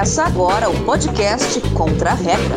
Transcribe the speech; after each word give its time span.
Começa 0.00 0.24
agora 0.24 0.70
o 0.70 0.84
podcast 0.86 1.60
Contra 1.74 2.12
a 2.12 2.14
Regra. 2.14 2.54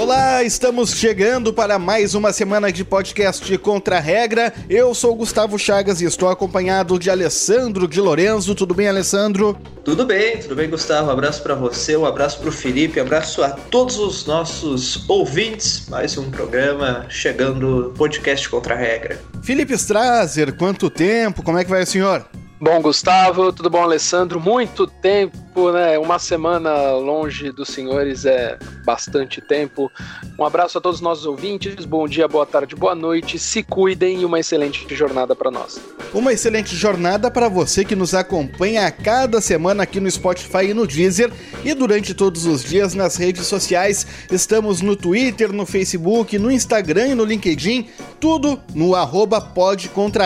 Olá, 0.00 0.44
estamos 0.44 0.92
chegando 0.92 1.52
para 1.52 1.76
mais 1.76 2.14
uma 2.14 2.32
semana 2.32 2.70
de 2.70 2.84
podcast 2.84 3.58
Contra 3.58 3.96
a 3.96 4.00
Regra. 4.00 4.54
Eu 4.68 4.94
sou 4.94 5.12
Gustavo 5.16 5.58
Chagas 5.58 6.00
e 6.00 6.04
estou 6.04 6.28
acompanhado 6.28 7.00
de 7.00 7.10
Alessandro 7.10 7.88
de 7.88 8.00
Lorenzo. 8.00 8.54
Tudo 8.54 8.74
bem, 8.74 8.86
Alessandro? 8.86 9.58
Tudo 9.84 10.06
bem, 10.06 10.38
tudo 10.38 10.54
bem, 10.54 10.70
Gustavo. 10.70 11.08
Um 11.08 11.14
abraço 11.14 11.42
para 11.42 11.56
você, 11.56 11.96
um 11.96 12.06
abraço 12.06 12.38
para 12.38 12.48
o 12.48 12.52
Felipe, 12.52 13.00
um 13.00 13.02
abraço 13.02 13.42
a 13.42 13.50
todos 13.50 13.98
os 13.98 14.26
nossos 14.26 15.04
ouvintes. 15.08 15.88
Mais 15.88 16.16
um 16.16 16.30
programa 16.30 17.06
chegando, 17.08 17.92
podcast 17.98 18.48
Contra 18.48 18.76
a 18.76 18.78
Regra. 18.78 19.20
Felipe 19.42 19.74
Strazer, 19.74 20.54
quanto 20.54 20.88
tempo? 20.88 21.42
Como 21.42 21.58
é 21.58 21.64
que 21.64 21.70
vai, 21.70 21.84
senhor? 21.84 22.24
Bom, 22.62 22.82
Gustavo, 22.82 23.50
tudo 23.54 23.70
bom, 23.70 23.82
Alessandro? 23.82 24.38
Muito 24.38 24.86
tempo, 24.86 25.72
né? 25.72 25.98
Uma 25.98 26.18
semana 26.18 26.92
longe 26.92 27.50
dos 27.50 27.68
senhores 27.68 28.26
é 28.26 28.58
bastante 28.84 29.40
tempo. 29.40 29.90
Um 30.38 30.44
abraço 30.44 30.76
a 30.76 30.80
todos 30.80 30.98
os 30.98 31.02
nossos 31.02 31.24
ouvintes. 31.24 31.86
Bom 31.86 32.06
dia, 32.06 32.28
boa 32.28 32.44
tarde, 32.44 32.76
boa 32.76 32.94
noite. 32.94 33.38
Se 33.38 33.62
cuidem 33.62 34.20
e 34.20 34.24
uma 34.26 34.38
excelente 34.38 34.94
jornada 34.94 35.34
para 35.34 35.50
nós. 35.50 35.80
Uma 36.12 36.34
excelente 36.34 36.76
jornada 36.76 37.30
para 37.30 37.48
você 37.48 37.82
que 37.82 37.96
nos 37.96 38.12
acompanha 38.12 38.86
a 38.86 38.90
cada 38.90 39.40
semana 39.40 39.84
aqui 39.84 39.98
no 39.98 40.10
Spotify 40.10 40.66
e 40.66 40.74
no 40.74 40.86
Deezer 40.86 41.32
e 41.64 41.72
durante 41.72 42.12
todos 42.12 42.44
os 42.44 42.62
dias 42.62 42.92
nas 42.92 43.16
redes 43.16 43.46
sociais. 43.46 44.06
Estamos 44.30 44.82
no 44.82 44.94
Twitter, 44.94 45.50
no 45.50 45.64
Facebook, 45.64 46.38
no 46.38 46.50
Instagram 46.50 47.08
e 47.08 47.14
no 47.14 47.24
LinkedIn, 47.24 47.88
tudo 48.20 48.60
no 48.74 48.94
arroba 48.94 49.40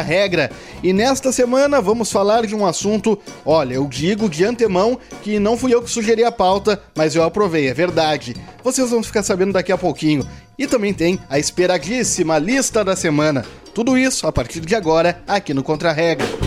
Regra. 0.04 0.50
E 0.82 0.92
nesta 0.92 1.30
semana 1.30 1.80
vamos 1.80 2.10
falar 2.10 2.23
de 2.46 2.54
um 2.54 2.66
assunto, 2.66 3.18
olha, 3.44 3.74
eu 3.74 3.86
digo 3.86 4.28
de 4.28 4.44
antemão 4.44 4.98
que 5.22 5.38
não 5.38 5.56
fui 5.56 5.74
eu 5.74 5.82
que 5.82 5.90
sugeri 5.90 6.24
a 6.24 6.32
pauta, 6.32 6.82
mas 6.96 7.14
eu 7.14 7.22
aprovei, 7.22 7.68
é 7.68 7.74
verdade. 7.74 8.34
Vocês 8.62 8.90
vão 8.90 9.02
ficar 9.02 9.22
sabendo 9.22 9.52
daqui 9.52 9.70
a 9.70 9.78
pouquinho. 9.78 10.26
E 10.58 10.66
também 10.66 10.94
tem 10.94 11.18
a 11.28 11.38
esperadíssima 11.38 12.38
lista 12.38 12.84
da 12.84 12.94
semana. 12.94 13.44
Tudo 13.74 13.98
isso 13.98 14.26
a 14.26 14.32
partir 14.32 14.60
de 14.60 14.74
agora 14.74 15.20
aqui 15.26 15.52
no 15.52 15.62
Contra 15.64 15.92
Regra. 15.92 16.43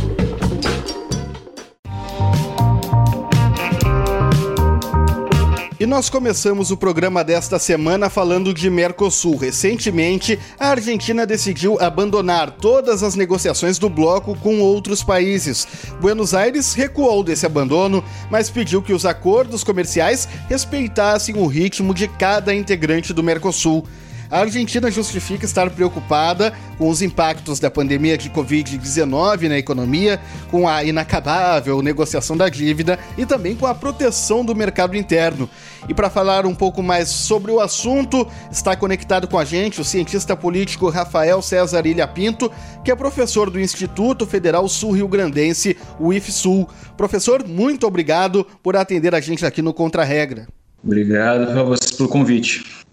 Nós 5.88 6.10
começamos 6.10 6.70
o 6.70 6.76
programa 6.76 7.24
desta 7.24 7.58
semana 7.58 8.10
falando 8.10 8.54
de 8.54 8.70
Mercosul. 8.70 9.38
Recentemente, 9.38 10.38
a 10.60 10.68
Argentina 10.68 11.26
decidiu 11.26 11.80
abandonar 11.80 12.52
todas 12.52 13.04
as 13.04 13.16
negociações 13.16 13.80
do 13.80 13.90
bloco 13.90 14.36
com 14.36 14.60
outros 14.60 15.02
países. 15.02 15.66
Buenos 16.02 16.34
Aires 16.34 16.74
recuou 16.74 17.24
desse 17.24 17.46
abandono, 17.46 18.04
mas 18.30 18.50
pediu 18.50 18.82
que 18.82 18.92
os 18.92 19.06
acordos 19.06 19.64
comerciais 19.64 20.28
respeitassem 20.50 21.38
o 21.38 21.48
ritmo 21.48 21.94
de 21.94 22.10
cada 22.10 22.54
integrante 22.54 23.14
do 23.14 23.24
Mercosul. 23.24 23.88
A 24.30 24.40
Argentina 24.40 24.92
justifica 24.92 25.46
estar 25.46 25.70
preocupada 25.70 26.54
com 26.78 26.90
os 26.90 27.02
impactos 27.02 27.60
da 27.60 27.72
pandemia 27.72 28.18
de 28.18 28.30
Covid-19 28.30 29.48
na 29.48 29.58
economia, 29.58 30.20
com 30.52 30.68
a 30.68 30.84
inacabável 30.84 31.82
negociação 31.82 32.36
da 32.36 32.50
dívida 32.50 33.00
e 33.18 33.26
também 33.26 33.56
com 33.56 33.66
a 33.66 33.74
proteção 33.74 34.44
do 34.44 34.54
mercado 34.54 34.98
interno. 34.98 35.50
E 35.88 35.94
para 35.94 36.10
falar 36.10 36.46
um 36.46 36.54
pouco 36.54 36.84
mais 36.84 37.08
sobre 37.08 37.52
o 37.52 37.62
assunto, 37.62 38.28
está 38.52 38.76
conectado 38.76 39.28
com 39.28 39.40
a 39.40 39.46
gente 39.46 39.80
o 39.80 39.86
cientista 39.86 40.36
político 40.36 40.90
Rafael 40.90 41.42
César 41.42 41.86
Ilha 41.86 42.08
Pinto, 42.08 42.52
que 42.84 42.92
é 42.92 42.96
professor 42.96 43.50
do 43.50 43.60
Instituto 43.60 44.26
Federal 44.26 44.68
Sul-Rio 44.68 45.08
Grandense, 45.08 45.78
o 46.00 46.12
IFSUL. 46.12 46.68
Professor, 46.98 47.48
muito 47.48 47.88
obrigado 47.88 48.46
por 48.62 48.76
atender 48.76 49.16
a 49.16 49.22
gente 49.22 49.46
aqui 49.46 49.62
no 49.62 49.74
Contra 49.74 50.04
Regra. 50.04 50.48
Obrigado 50.84 51.58
a 51.58 51.64
vocês 51.64 51.92
pelo 51.92 52.10
convite. 52.10 52.87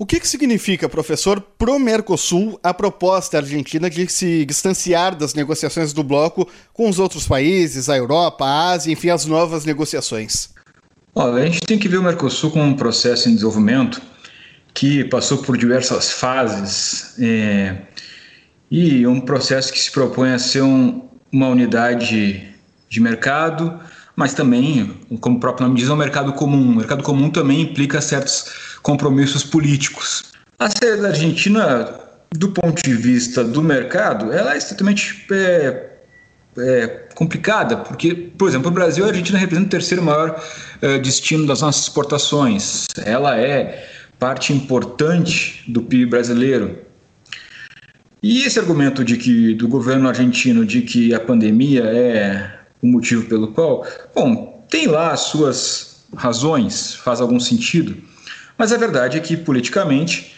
O 0.00 0.06
que, 0.06 0.18
que 0.18 0.26
significa, 0.26 0.88
professor, 0.88 1.42
pro 1.58 1.78
Mercosul 1.78 2.58
a 2.62 2.72
proposta 2.72 3.36
argentina 3.36 3.90
de 3.90 4.10
se 4.10 4.46
distanciar 4.46 5.14
das 5.14 5.34
negociações 5.34 5.92
do 5.92 6.02
bloco 6.02 6.48
com 6.72 6.88
os 6.88 6.98
outros 6.98 7.28
países, 7.28 7.90
a 7.90 7.98
Europa, 7.98 8.46
a 8.46 8.70
Ásia, 8.70 8.90
enfim, 8.90 9.10
as 9.10 9.26
novas 9.26 9.66
negociações? 9.66 10.48
Olha, 11.14 11.42
a 11.42 11.44
gente 11.44 11.60
tem 11.60 11.78
que 11.78 11.86
ver 11.86 11.98
o 11.98 12.02
Mercosul 12.02 12.50
como 12.50 12.64
um 12.64 12.74
processo 12.74 13.28
em 13.28 13.34
desenvolvimento 13.34 14.00
que 14.72 15.04
passou 15.04 15.36
por 15.36 15.58
diversas 15.58 16.10
fases 16.10 17.14
é, 17.20 17.82
e 18.70 19.06
um 19.06 19.20
processo 19.20 19.70
que 19.70 19.78
se 19.78 19.90
propõe 19.90 20.30
a 20.32 20.38
ser 20.38 20.62
um, 20.62 21.10
uma 21.30 21.48
unidade 21.48 22.48
de 22.88 23.00
mercado, 23.00 23.78
mas 24.16 24.32
também, 24.32 24.98
como 25.20 25.36
o 25.36 25.40
próprio 25.40 25.66
nome 25.66 25.78
diz, 25.78 25.90
é 25.90 25.92
um 25.92 25.96
mercado 25.96 26.32
comum. 26.32 26.72
O 26.72 26.76
mercado 26.76 27.02
comum 27.02 27.28
também 27.28 27.60
implica 27.60 28.00
certos 28.00 28.69
compromissos 28.82 29.44
políticos. 29.44 30.24
A 30.58 30.68
saída 30.68 31.02
da 31.02 31.08
Argentina, 31.08 32.00
do 32.32 32.50
ponto 32.50 32.82
de 32.82 32.94
vista 32.94 33.42
do 33.42 33.62
mercado, 33.62 34.32
ela 34.32 34.54
é 34.54 34.58
extremamente 34.58 35.24
é, 35.32 35.90
é, 36.58 36.86
complicada, 37.14 37.76
porque, 37.76 38.14
por 38.14 38.48
exemplo, 38.48 38.68
o 38.68 38.74
Brasil, 38.74 39.04
a 39.04 39.08
Argentina 39.08 39.38
representa 39.38 39.66
o 39.66 39.70
terceiro 39.70 40.02
maior 40.02 40.42
é, 40.82 40.98
destino 40.98 41.46
das 41.46 41.62
nossas 41.62 41.82
exportações. 41.82 42.86
Ela 43.04 43.38
é 43.38 43.88
parte 44.18 44.52
importante 44.52 45.64
do 45.66 45.82
PIB 45.82 46.06
brasileiro. 46.06 46.78
E 48.22 48.42
esse 48.42 48.58
argumento 48.58 49.02
de 49.02 49.16
que 49.16 49.54
do 49.54 49.66
governo 49.66 50.08
argentino 50.08 50.66
de 50.66 50.82
que 50.82 51.14
a 51.14 51.20
pandemia 51.20 51.84
é 51.84 52.60
o 52.82 52.86
motivo 52.86 53.24
pelo 53.26 53.48
qual, 53.48 53.86
bom, 54.14 54.66
tem 54.68 54.86
lá 54.86 55.12
as 55.12 55.20
suas 55.20 56.04
razões, 56.14 56.94
faz 56.94 57.20
algum 57.20 57.40
sentido. 57.40 57.96
Mas 58.60 58.74
a 58.74 58.76
verdade 58.76 59.16
é 59.16 59.20
que, 59.22 59.38
politicamente, 59.38 60.34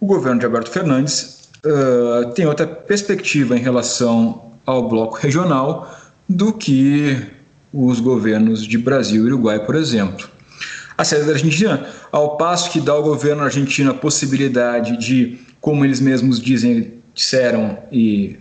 o 0.00 0.06
governo 0.06 0.40
de 0.40 0.46
Alberto 0.46 0.70
Fernandes 0.70 1.50
uh, 1.62 2.32
tem 2.32 2.46
outra 2.46 2.66
perspectiva 2.66 3.54
em 3.54 3.60
relação 3.60 4.52
ao 4.64 4.88
bloco 4.88 5.18
regional 5.18 5.94
do 6.26 6.54
que 6.54 7.22
os 7.74 8.00
governos 8.00 8.66
de 8.66 8.78
Brasil 8.78 9.24
e 9.24 9.26
Uruguai, 9.26 9.62
por 9.62 9.74
exemplo. 9.74 10.26
A 10.96 11.04
saída 11.04 11.26
da 11.26 11.32
Argentina, 11.32 11.86
ao 12.10 12.38
passo 12.38 12.70
que 12.70 12.80
dá 12.80 12.92
ao 12.92 13.02
governo 13.02 13.42
argentino 13.42 13.90
a 13.90 13.94
possibilidade 13.94 14.96
de, 14.96 15.38
como 15.60 15.84
eles 15.84 16.00
mesmos 16.00 16.40
dizem, 16.40 16.94
disseram 17.12 17.76
e 17.92 18.38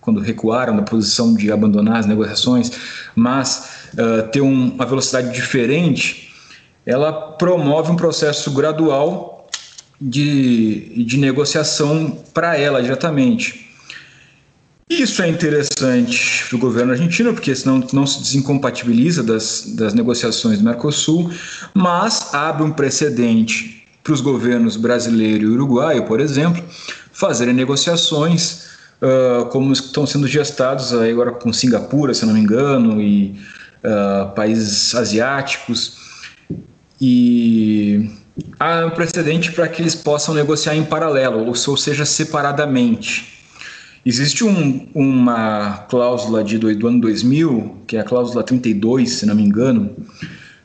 quando 0.00 0.18
recuaram 0.18 0.74
da 0.74 0.82
posição 0.82 1.34
de 1.34 1.52
abandonar 1.52 1.98
as 1.98 2.06
negociações, 2.06 2.72
mas 3.14 3.92
uh, 3.92 4.28
ter 4.32 4.40
um, 4.40 4.70
uma 4.70 4.84
velocidade 4.84 5.32
diferente 5.32 6.31
ela 6.84 7.12
promove 7.12 7.90
um 7.90 7.96
processo 7.96 8.50
gradual 8.50 9.48
de, 10.00 11.04
de 11.04 11.16
negociação 11.16 12.18
para 12.34 12.56
ela 12.56 12.82
diretamente. 12.82 13.70
Isso 14.90 15.22
é 15.22 15.28
interessante 15.28 16.44
para 16.48 16.56
o 16.56 16.58
governo 16.58 16.92
argentino, 16.92 17.32
porque 17.32 17.54
senão 17.54 17.82
não 17.92 18.06
se 18.06 18.20
desincompatibiliza 18.20 19.22
das, 19.22 19.74
das 19.74 19.94
negociações 19.94 20.58
do 20.58 20.64
Mercosul, 20.64 21.30
mas 21.72 22.34
abre 22.34 22.62
um 22.62 22.70
precedente 22.70 23.86
para 24.02 24.12
os 24.12 24.20
governos 24.20 24.76
brasileiro 24.76 25.44
e 25.44 25.48
uruguaio, 25.48 26.04
por 26.04 26.20
exemplo, 26.20 26.62
fazerem 27.12 27.54
negociações 27.54 28.66
uh, 29.00 29.46
como 29.46 29.72
estão 29.72 30.06
sendo 30.06 30.26
gestados 30.26 30.92
agora 30.92 31.30
com 31.30 31.52
Singapura, 31.52 32.12
se 32.12 32.26
não 32.26 32.34
me 32.34 32.40
engano, 32.40 33.00
e 33.00 33.34
uh, 33.84 34.34
países 34.34 34.94
asiáticos 34.94 36.01
e 37.04 38.08
há 38.60 38.86
um 38.86 38.90
precedente 38.90 39.50
para 39.50 39.66
que 39.66 39.82
eles 39.82 39.96
possam 39.96 40.32
negociar 40.32 40.76
em 40.76 40.84
paralelo, 40.84 41.44
ou 41.48 41.76
seja, 41.76 42.06
separadamente. 42.06 43.40
Existe 44.06 44.44
um, 44.44 44.88
uma 44.94 45.84
cláusula 45.88 46.44
de, 46.44 46.58
do, 46.58 46.72
do 46.76 46.86
ano 46.86 47.00
2000, 47.00 47.78
que 47.88 47.96
é 47.96 48.00
a 48.00 48.04
cláusula 48.04 48.44
32, 48.44 49.10
se 49.10 49.26
não 49.26 49.34
me 49.34 49.42
engano, 49.42 49.90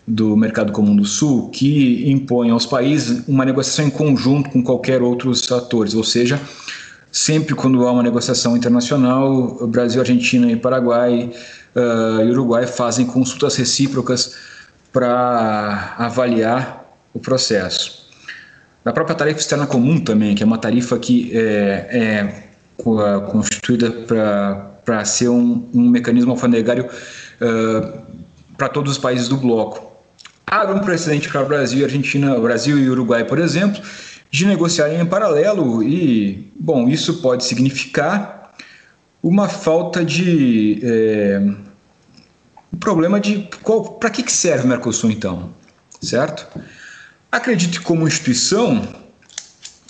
do 0.08 0.38
Mercado 0.38 0.72
Comum 0.72 0.96
do 0.96 1.06
Sul, 1.06 1.50
que 1.50 2.08
impõe 2.08 2.52
aos 2.52 2.68
países 2.68 3.28
uma 3.28 3.44
negociação 3.44 3.88
em 3.88 3.90
conjunto 3.90 4.52
com 4.52 4.62
qualquer 4.62 5.02
outros 5.02 5.52
atores, 5.52 5.96
ou 5.96 6.04
seja, 6.04 6.40
sempre 7.12 7.56
quando 7.56 7.88
há 7.88 7.92
uma 7.92 8.04
negociação 8.04 8.56
internacional, 8.56 9.68
Brasil, 9.68 10.02
Argentina 10.02 10.52
e 10.52 10.56
Paraguai 10.56 11.32
uh, 11.76 12.22
e 12.22 12.30
Uruguai 12.30 12.68
fazem 12.68 13.08
consultas 13.08 13.56
recíprocas 13.56 14.36
para 14.98 15.94
avaliar 16.00 16.84
o 17.14 17.20
processo. 17.20 18.08
Na 18.84 18.92
própria 18.92 19.16
tarifa 19.16 19.40
externa 19.40 19.68
comum 19.68 20.00
também, 20.00 20.34
que 20.34 20.42
é 20.42 20.46
uma 20.46 20.58
tarifa 20.58 20.98
que 20.98 21.30
é, 21.38 21.88
é 21.92 22.44
constituída 23.32 23.92
para 24.88 25.06
ser 25.06 25.30
um, 25.30 25.70
um, 25.72 25.88
mecanismo 25.88 26.32
alfandegário 26.32 26.86
uh, 26.88 28.02
para 28.58 28.70
todos 28.70 28.94
os 28.94 28.98
países 28.98 29.28
do 29.28 29.38
bloco. 29.38 29.86
Abre 30.48 30.74
um 30.74 30.80
precedente 30.80 31.30
para 31.30 31.44
Brasil 31.44 31.82
e 31.82 31.84
Argentina, 31.84 32.40
Brasil 32.40 32.80
e 32.80 32.90
Uruguai, 32.90 33.24
por 33.24 33.38
exemplo, 33.38 33.80
de 34.32 34.48
negociarem 34.48 35.00
em 35.00 35.06
paralelo 35.06 35.84
e, 35.84 36.52
bom, 36.60 36.90
isso 36.90 37.22
pode 37.22 37.44
significar 37.44 38.52
uma 39.22 39.48
falta 39.48 40.04
de 40.04 40.80
é, 40.82 41.67
o 42.78 42.80
problema 42.80 43.20
de 43.20 43.50
para 44.00 44.10
que, 44.12 44.22
que 44.24 44.32
serve 44.32 44.66
o 44.66 44.68
Mercosul 44.68 45.10
então, 45.12 45.50
certo? 46.02 46.48
Acredito 47.32 47.80
que 47.80 47.86
como 47.86 48.08
instituição 48.08 48.88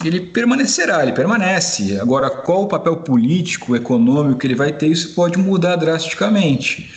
ele 0.03 0.21
permanecerá, 0.21 1.03
ele 1.03 1.11
permanece. 1.11 1.99
Agora, 1.99 2.29
qual 2.29 2.63
o 2.63 2.67
papel 2.67 2.97
político, 2.97 3.75
econômico 3.75 4.39
que 4.39 4.47
ele 4.47 4.55
vai 4.55 4.71
ter, 4.71 4.87
isso 4.87 5.13
pode 5.13 5.37
mudar 5.37 5.75
drasticamente. 5.75 6.91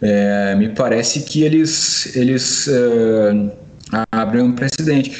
É, 0.00 0.54
me 0.56 0.70
parece 0.70 1.20
que 1.20 1.42
eles, 1.42 2.16
eles 2.16 2.66
uh, 2.66 3.52
abrem 4.10 4.42
um 4.42 4.52
precedente. 4.52 5.16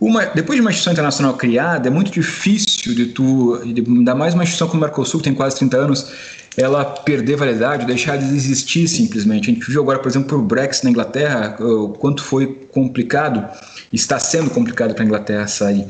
Uma, 0.00 0.24
depois 0.26 0.56
de 0.56 0.60
uma 0.60 0.70
instituição 0.70 0.92
internacional 0.92 1.34
criada, 1.34 1.88
é 1.88 1.90
muito 1.90 2.10
difícil 2.10 2.94
de 2.94 3.06
tu, 3.06 3.60
ainda 3.62 4.14
mais 4.14 4.32
uma 4.32 4.44
instituição 4.44 4.68
como 4.68 4.80
o 4.80 4.86
Mercosul, 4.86 5.20
que 5.20 5.24
tem 5.24 5.34
quase 5.34 5.56
30 5.56 5.76
anos, 5.76 6.12
ela 6.58 6.84
perder 6.84 7.36
validade, 7.36 7.86
deixar 7.86 8.18
de 8.18 8.24
existir 8.24 8.88
simplesmente. 8.88 9.48
A 9.48 9.54
gente 9.54 9.70
viu 9.70 9.80
agora, 9.80 10.00
por 10.00 10.08
exemplo, 10.08 10.36
o 10.36 10.42
Brexit 10.42 10.84
na 10.84 10.90
Inglaterra, 10.90 11.56
o 11.60 11.90
quanto 11.90 12.22
foi 12.22 12.46
complicado, 12.72 13.48
está 13.92 14.18
sendo 14.18 14.50
complicado 14.50 14.92
para 14.92 15.04
a 15.04 15.06
Inglaterra 15.06 15.46
sair. 15.46 15.86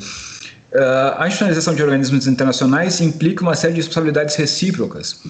Uh, 0.70 1.16
a 1.16 1.26
institucionalização 1.26 1.74
de 1.74 1.82
organismos 1.82 2.26
internacionais 2.26 3.00
implica 3.00 3.42
uma 3.42 3.54
série 3.54 3.72
de 3.72 3.80
responsabilidades 3.80 4.36
recíprocas 4.36 5.22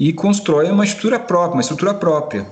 e 0.00 0.12
constrói 0.12 0.68
uma 0.68 0.84
estrutura 0.84 1.20
própria, 1.20 1.52
uma 1.52 1.60
estrutura 1.60 1.94
própria. 1.94 2.44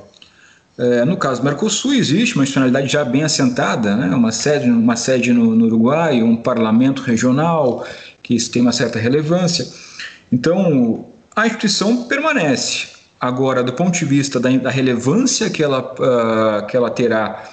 Uh, 0.78 1.04
no 1.04 1.16
caso 1.16 1.40
do 1.40 1.44
Mercosul, 1.44 1.94
existe 1.94 2.36
uma 2.36 2.44
institucionalidade 2.44 2.86
já 2.86 3.04
bem 3.04 3.24
assentada, 3.24 3.96
né? 3.96 4.14
uma 4.14 4.30
sede, 4.30 4.70
uma 4.70 4.94
sede 4.94 5.32
no, 5.32 5.56
no 5.56 5.66
Uruguai, 5.66 6.22
um 6.22 6.36
parlamento 6.36 7.02
regional, 7.02 7.84
que 8.22 8.38
tem 8.48 8.62
uma 8.62 8.72
certa 8.72 9.00
relevância. 9.00 9.66
Então, 10.30 11.10
a 11.40 11.46
instituição 11.46 12.04
permanece. 12.04 12.88
Agora, 13.20 13.62
do 13.62 13.72
ponto 13.72 13.98
de 13.98 14.04
vista 14.04 14.38
da, 14.38 14.50
da 14.50 14.70
relevância 14.70 15.48
que 15.50 15.62
ela, 15.62 15.80
uh, 15.80 16.66
que 16.66 16.76
ela 16.76 16.90
terá 16.90 17.44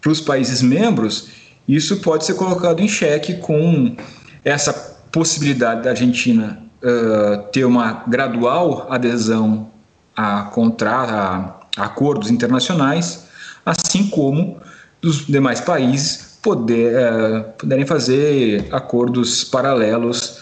para 0.00 0.10
os 0.10 0.20
países 0.20 0.62
membros, 0.62 1.28
isso 1.66 2.00
pode 2.00 2.24
ser 2.24 2.34
colocado 2.34 2.80
em 2.80 2.88
xeque 2.88 3.34
com 3.34 3.96
essa 4.44 4.72
possibilidade 5.12 5.82
da 5.82 5.90
Argentina 5.90 6.58
uh, 6.82 7.42
ter 7.52 7.64
uma 7.64 8.04
gradual 8.06 8.86
adesão 8.90 9.70
a, 10.16 10.42
contratos, 10.42 11.14
a, 11.14 11.84
acordos 11.84 12.30
internacionais, 12.30 13.26
assim 13.64 14.08
como 14.08 14.58
dos 15.00 15.26
demais 15.26 15.60
países 15.60 16.38
poder, 16.42 16.94
uh, 16.94 17.44
poderem 17.58 17.86
fazer 17.86 18.68
acordos 18.72 19.44
paralelos 19.44 20.41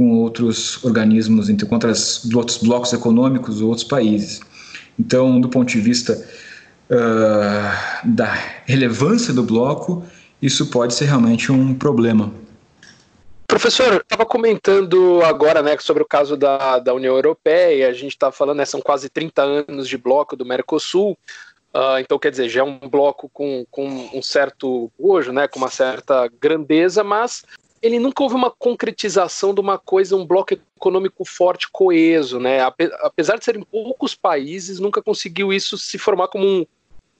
com 0.00 0.14
outros 0.14 0.82
organismos, 0.82 1.50
entre 1.50 1.68
outras, 1.70 2.24
outros 2.34 2.56
blocos 2.56 2.90
econômicos 2.94 3.60
ou 3.60 3.68
outros 3.68 3.86
países. 3.86 4.40
Então, 4.98 5.38
do 5.38 5.46
ponto 5.46 5.68
de 5.68 5.78
vista 5.78 6.14
uh, 6.88 8.08
da 8.08 8.32
relevância 8.64 9.34
do 9.34 9.42
bloco, 9.42 10.02
isso 10.40 10.70
pode 10.70 10.94
ser 10.94 11.04
realmente 11.04 11.52
um 11.52 11.74
problema. 11.74 12.32
Professor, 13.46 13.96
estava 13.96 14.24
comentando 14.24 15.20
agora 15.22 15.60
né, 15.60 15.76
sobre 15.78 16.02
o 16.02 16.06
caso 16.06 16.34
da, 16.34 16.78
da 16.78 16.94
União 16.94 17.14
Europeia, 17.14 17.90
a 17.90 17.92
gente 17.92 18.12
está 18.12 18.32
falando, 18.32 18.56
né, 18.56 18.64
são 18.64 18.80
quase 18.80 19.10
30 19.10 19.42
anos 19.42 19.86
de 19.86 19.98
bloco 19.98 20.34
do 20.34 20.46
Mercosul, 20.46 21.10
uh, 21.74 21.98
então 21.98 22.18
quer 22.18 22.30
dizer, 22.30 22.48
já 22.48 22.60
é 22.60 22.64
um 22.64 22.78
bloco 22.78 23.28
com, 23.34 23.66
com 23.70 23.86
um 24.14 24.22
certo 24.22 24.90
hoje, 24.98 25.30
né, 25.30 25.46
com 25.46 25.58
uma 25.58 25.68
certa 25.68 26.26
grandeza, 26.40 27.04
mas 27.04 27.44
ele 27.82 27.98
nunca 27.98 28.22
houve 28.22 28.34
uma 28.34 28.50
concretização 28.50 29.54
de 29.54 29.60
uma 29.60 29.78
coisa, 29.78 30.16
um 30.16 30.26
bloco 30.26 30.54
econômico 30.54 31.24
forte, 31.24 31.68
coeso, 31.70 32.38
né? 32.38 32.60
Apesar 33.00 33.38
de 33.38 33.44
serem 33.44 33.62
poucos 33.62 34.14
países, 34.14 34.78
nunca 34.78 35.02
conseguiu 35.02 35.52
isso 35.52 35.78
se 35.78 35.96
formar 35.96 36.28
como 36.28 36.46
um, 36.46 36.66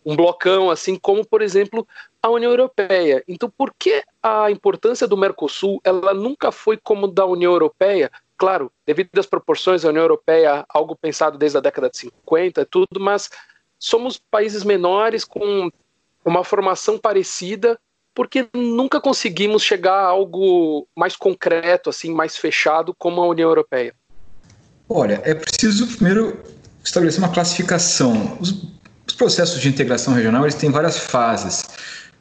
um 0.05 0.15
blocão, 0.15 0.71
assim 0.71 0.97
como, 0.97 1.27
por 1.27 1.41
exemplo, 1.41 1.87
a 2.23 2.29
União 2.29 2.51
Europeia. 2.51 3.25
Então, 3.27 3.51
por 3.51 3.73
que 3.79 4.03
a 4.23 4.51
importância 4.51 5.09
do 5.09 5.17
Mercosul 5.17 5.81
ela 5.83 6.13
nunca 6.13 6.53
foi 6.53 6.77
como 6.77 7.09
da 7.09 7.25
União 7.25 7.53
Europeia? 7.53 8.11
Claro, 8.37 8.71
devido 8.87 9.19
às 9.19 9.27
proporções, 9.27 9.85
a 9.85 9.89
União 9.89 10.03
Europeia, 10.03 10.65
algo 10.69 10.97
pensado 10.97 11.39
desde 11.39 11.59
a 11.59 11.61
década 11.61 11.89
de 11.89 11.99
50, 11.99 12.67
tudo, 12.67 12.99
mas 12.99 13.31
somos 13.79 14.19
países 14.31 14.63
menores 14.63 15.25
com 15.25 15.71
uma 16.25 16.45
formação 16.45 16.99
parecida, 16.99 17.79
porque 18.15 18.49
nunca 18.55 19.01
conseguimos 19.01 19.63
chegar 19.63 19.95
a 19.95 20.07
algo 20.07 20.87
mais 20.97 21.17
concreto, 21.17 21.91
assim, 21.91 22.13
mais 22.13 22.37
fechado 22.37 22.95
como 22.99 23.21
a 23.21 23.29
União 23.29 23.49
Europeia. 23.49 23.95
Olha, 24.89 25.21
é 25.25 25.35
preciso 25.35 25.87
primeiro 25.87 26.39
estabelecer 26.83 27.21
uma 27.21 27.33
classificação. 27.33 28.37
Os 28.41 28.71
os 29.11 29.17
processos 29.17 29.61
de 29.61 29.69
integração 29.69 30.15
regional 30.15 30.45
eles 30.45 30.55
têm 30.55 30.71
várias 30.71 30.97
fases, 30.97 31.65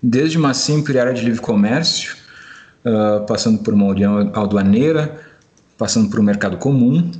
desde 0.02 0.38
uma 0.38 0.56
simples 0.56 0.98
área 0.98 1.14
de 1.14 1.24
livre 1.24 1.40
comércio, 1.40 2.16
uh, 2.84 3.26
passando 3.28 3.60
por 3.60 3.76
uma 3.76 3.86
união 3.86 4.32
aduaneira, 4.34 5.22
passando 5.78 6.10
por 6.10 6.20
um 6.20 6.24
mercado 6.24 6.58
comum, 6.58 7.12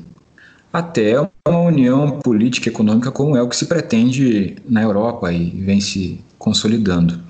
até 0.74 1.20
uma 1.48 1.60
união 1.60 2.20
política 2.20 2.68
e 2.68 2.72
econômica 2.72 3.12
como 3.12 3.38
é 3.38 3.42
o 3.42 3.48
que 3.48 3.56
se 3.56 3.68
pretende 3.68 4.58
na 4.68 4.82
Europa 4.82 5.32
e 5.32 5.50
vem 5.62 5.80
se 5.80 6.20
consolidando. 6.40 7.22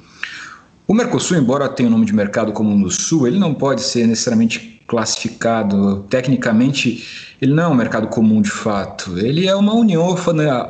O 0.89 0.93
Mercosul, 0.95 1.37
embora 1.37 1.69
tenha 1.69 1.87
o 1.87 1.91
nome 1.91 2.03
de 2.03 2.13
mercado 2.13 2.51
comum 2.51 2.81
do 2.81 2.89
Sul, 2.89 3.27
ele 3.27 3.37
não 3.37 3.53
pode 3.53 3.83
ser 3.83 4.07
necessariamente 4.07 4.81
classificado 4.87 6.03
tecnicamente, 6.09 7.35
ele 7.39 7.53
não 7.53 7.63
é 7.63 7.67
um 7.67 7.75
mercado 7.75 8.07
comum 8.07 8.41
de 8.41 8.49
fato, 8.49 9.15
ele 9.19 9.47
é 9.47 9.55
uma 9.55 9.75
união 9.75 10.03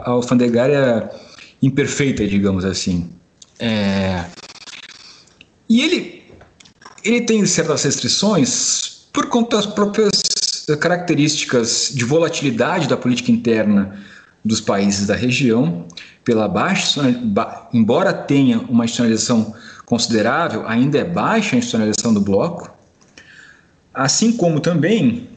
alfandegária 0.03 1.09
imperfeita, 1.63 2.27
digamos 2.27 2.65
assim. 2.65 3.09
É... 3.59 4.25
E 5.69 5.81
ele, 5.83 6.21
ele 7.01 7.21
tem 7.21 7.45
certas 7.45 7.81
restrições 7.85 9.07
por 9.13 9.27
conta 9.27 9.55
das 9.55 9.67
próprias 9.67 10.65
características 10.81 11.93
de 11.95 12.03
volatilidade 12.03 12.89
da 12.89 12.97
política 12.97 13.31
interna 13.31 13.97
dos 14.43 14.59
países 14.59 15.07
da 15.07 15.15
região, 15.15 15.85
pela 16.29 16.47
baixa, 16.47 17.01
embora 17.73 18.13
tenha 18.13 18.59
uma 18.69 18.85
institucionalização 18.85 19.55
considerável, 19.83 20.63
ainda 20.67 20.99
é 20.99 21.03
baixa 21.03 21.55
a 21.55 21.57
institucionalização 21.57 22.13
do 22.13 22.21
bloco, 22.21 22.69
assim 23.91 24.31
como 24.37 24.59
também 24.59 25.27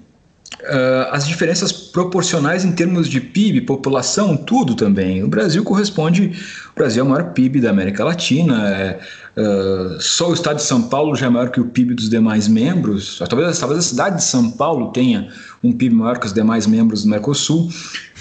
Uh, 0.62 1.10
as 1.10 1.26
diferenças 1.26 1.72
proporcionais 1.72 2.64
em 2.64 2.70
termos 2.70 3.08
de 3.08 3.20
PIB, 3.20 3.62
população, 3.62 4.36
tudo 4.36 4.76
também. 4.76 5.24
O 5.24 5.26
Brasil 5.26 5.64
corresponde, 5.64 6.38
o 6.70 6.74
Brasil 6.76 7.02
é 7.02 7.06
o 7.06 7.08
maior 7.08 7.32
PIB 7.32 7.60
da 7.60 7.70
América 7.70 8.04
Latina, 8.04 8.68
é, 8.68 9.00
uh, 9.36 10.00
só 10.00 10.30
o 10.30 10.34
estado 10.34 10.56
de 10.56 10.62
São 10.62 10.82
Paulo 10.82 11.16
já 11.16 11.26
é 11.26 11.28
maior 11.28 11.50
que 11.50 11.60
o 11.60 11.64
PIB 11.64 11.94
dos 11.94 12.08
demais 12.08 12.46
membros, 12.46 13.20
talvez, 13.28 13.58
talvez 13.58 13.80
a 13.80 13.82
cidade 13.82 14.16
de 14.18 14.22
São 14.22 14.52
Paulo 14.52 14.92
tenha 14.92 15.28
um 15.64 15.72
PIB 15.72 15.96
maior 15.96 16.18
que 16.18 16.26
os 16.26 16.32
demais 16.32 16.64
membros 16.64 17.02
do 17.02 17.10
Mercosul. 17.10 17.68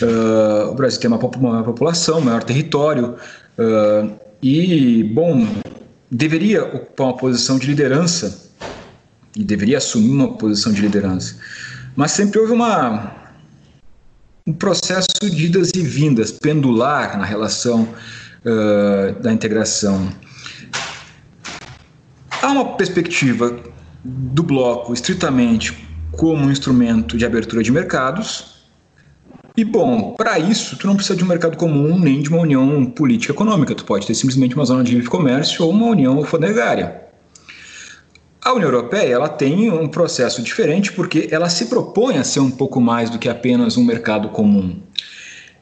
Uh, 0.01 0.71
o 0.71 0.73
Brasil 0.73 0.99
tem 0.99 1.11
uma 1.11 1.19
maior 1.19 1.63
população, 1.63 2.21
maior 2.21 2.41
território, 2.41 3.15
e, 4.41 5.03
bom, 5.13 5.47
deveria 6.09 6.63
ocupar 6.63 7.07
uma 7.07 7.17
posição 7.17 7.59
de 7.59 7.67
liderança, 7.67 8.49
e 9.35 9.43
deveria 9.43 9.77
assumir 9.77 10.09
uma 10.09 10.33
posição 10.33 10.73
de 10.73 10.81
liderança 10.81 11.35
mas 11.95 12.11
sempre 12.11 12.39
houve 12.39 12.53
uma, 12.53 13.11
um 14.45 14.53
processo 14.53 15.07
de 15.21 15.45
idas 15.45 15.71
e 15.75 15.81
vindas, 15.81 16.31
pendular 16.31 17.17
na 17.17 17.25
relação 17.25 17.87
uh, 18.45 19.19
da 19.21 19.31
integração. 19.31 20.09
Há 22.41 22.47
uma 22.47 22.65
perspectiva 22.75 23.55
do 24.03 24.41
bloco 24.41 24.93
estritamente 24.93 25.87
como 26.11 26.45
um 26.45 26.51
instrumento 26.51 27.17
de 27.17 27.25
abertura 27.25 27.63
de 27.63 27.71
mercados. 27.71 28.61
E 29.55 29.63
bom, 29.63 30.15
para 30.17 30.39
isso, 30.39 30.77
tu 30.77 30.87
não 30.87 30.95
precisa 30.95 31.15
de 31.15 31.23
um 31.23 31.27
mercado 31.27 31.57
comum 31.57 31.99
nem 31.99 32.21
de 32.21 32.29
uma 32.29 32.39
união 32.39 32.85
política 32.85 33.33
econômica. 33.33 33.75
Tu 33.75 33.85
pode 33.85 34.07
ter 34.07 34.15
simplesmente 34.15 34.55
uma 34.55 34.65
zona 34.65 34.83
de 34.83 34.93
livre 34.95 35.09
comércio 35.09 35.63
ou 35.63 35.71
uma 35.71 35.87
união 35.87 36.17
alfandegária. 36.17 37.10
A 38.43 38.53
União 38.53 38.69
Europeia 38.69 39.13
ela 39.13 39.29
tem 39.29 39.69
um 39.69 39.87
processo 39.87 40.41
diferente 40.41 40.91
porque 40.91 41.27
ela 41.29 41.47
se 41.47 41.65
propõe 41.65 42.17
a 42.17 42.23
ser 42.23 42.39
um 42.39 42.49
pouco 42.49 42.81
mais 42.81 43.09
do 43.09 43.19
que 43.19 43.29
apenas 43.29 43.77
um 43.77 43.83
mercado 43.83 44.29
comum. 44.29 44.81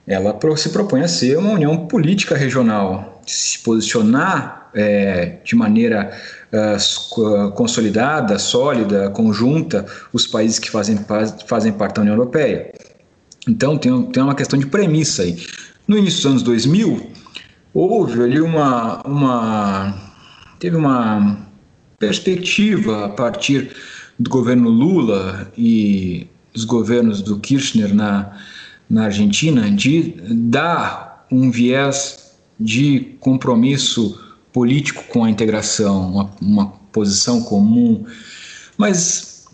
Ela 0.07 0.38
se 0.55 0.69
propõe 0.69 1.01
a 1.01 1.07
ser 1.07 1.38
uma 1.38 1.51
união 1.51 1.88
política 1.88 2.36
regional, 2.36 3.21
se 3.27 3.59
posicionar 3.59 4.69
é, 4.74 5.39
de 5.43 5.55
maneira 5.55 6.17
uh, 6.53 7.51
consolidada, 7.51 8.39
sólida, 8.39 9.09
conjunta, 9.09 9.86
os 10.13 10.25
países 10.25 10.57
que 10.57 10.71
fazem, 10.71 10.98
fazem 11.45 11.74
parte 11.74 11.95
da 11.95 12.01
União 12.01 12.15
Europeia. 12.15 12.74
Então 13.48 13.77
tem, 13.77 14.03
tem 14.03 14.24
uma 14.24 14.36
questão 14.36 14.57
de 14.57 14.65
premissa 14.65 15.24
aí. 15.24 15.45
No 15.86 15.98
início 15.98 16.21
dos 16.21 16.25
anos 16.27 16.43
2000, 16.43 17.12
houve 17.74 18.24
ali 18.24 18.39
uma, 18.39 19.01
uma 19.05 19.93
teve 20.59 20.75
uma 20.75 21.49
perspectiva 22.00 23.06
a 23.06 23.10
partir 23.10 23.72
do 24.18 24.29
governo 24.29 24.70
Lula 24.70 25.51
e 25.58 26.27
dos 26.53 26.63
governos 26.63 27.22
do 27.22 27.39
Kirchner 27.39 27.94
na, 27.94 28.38
na 28.89 29.06
Argentina 29.06 29.70
de 29.70 30.15
dar 30.29 31.25
um 31.32 31.51
viés 31.51 32.34
de 32.60 33.15
compromisso 33.20 34.20
político 34.51 35.03
com 35.10 35.24
a 35.24 35.29
integração, 35.29 36.12
uma, 36.12 36.32
uma 36.41 36.68
posição 36.91 37.44
comum, 37.44 38.06
mas 38.77 39.46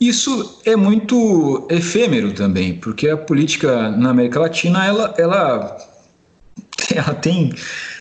isso 0.00 0.60
é 0.64 0.76
muito 0.76 1.66
efêmero 1.70 2.32
também, 2.32 2.74
porque 2.74 3.08
a 3.08 3.16
política 3.16 3.90
na 3.90 4.10
América 4.10 4.40
Latina 4.40 4.84
ela, 4.84 5.14
ela, 5.18 5.76
ela 6.94 7.14
tem 7.14 7.52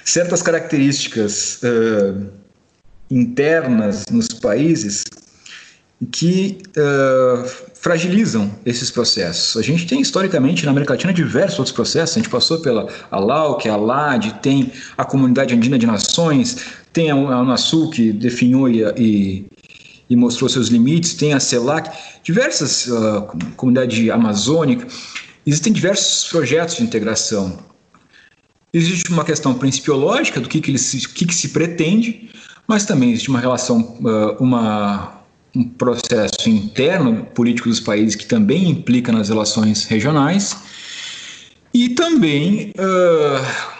certas 0.03 0.41
características 0.41 1.61
uh, 1.63 2.44
internas 3.15 4.03
nos 4.11 4.27
países 4.27 5.03
que 6.11 6.57
uh, 6.77 7.47
fragilizam 7.75 8.51
esses 8.65 8.91
processos. 8.91 9.55
A 9.55 9.61
gente 9.61 9.87
tem 9.87 10.01
historicamente 10.01 10.65
na 10.65 10.71
América 10.71 10.93
Latina 10.93 11.13
diversos 11.13 11.57
outros 11.57 11.73
processos. 11.73 12.17
A 12.17 12.19
gente 12.19 12.29
passou 12.29 12.59
pela 12.59 12.87
ALAU, 13.09 13.57
que 13.57 13.69
é 13.69 13.71
a 13.71 13.77
LAD, 13.77 14.41
tem 14.41 14.71
a 14.97 15.05
Comunidade 15.05 15.55
Andina 15.55 15.79
de 15.79 15.85
Nações, 15.85 16.57
tem 16.91 17.09
a 17.09 17.15
Unasul, 17.15 17.89
que 17.89 18.11
definiu 18.11 18.67
e, 18.67 18.83
e, 18.97 19.45
e 20.09 20.15
mostrou 20.15 20.49
seus 20.49 20.67
limites, 20.67 21.13
tem 21.13 21.33
a 21.33 21.39
CELAC, 21.39 21.89
diversas 22.21 22.87
uh, 22.87 23.27
comunidade 23.55 24.11
amazônica. 24.11 24.85
Existem 25.45 25.71
diversos 25.71 26.27
projetos 26.27 26.75
de 26.75 26.83
integração. 26.83 27.57
Existe 28.73 29.09
uma 29.09 29.23
questão 29.23 29.53
principiológica 29.53 30.41
do 30.41 30.49
que, 30.49 30.59
que, 30.59 30.77
se, 30.77 31.07
que, 31.07 31.25
que 31.25 31.33
se 31.33 31.49
pretende, 31.49 32.29
mas 32.67 32.85
também 32.85 33.11
existe 33.11 33.29
uma 33.29 33.39
relação, 33.39 33.97
uh, 33.99 34.43
uma 34.43 35.15
um 35.55 35.63
processo 35.63 36.49
interno 36.49 37.23
político 37.33 37.69
dos 37.69 37.79
países 37.79 38.15
que 38.15 38.25
também 38.25 38.69
implica 38.69 39.11
nas 39.11 39.29
relações 39.29 39.85
regionais 39.85 40.57
e 41.73 41.89
também 41.89 42.71
uh, 42.77 43.75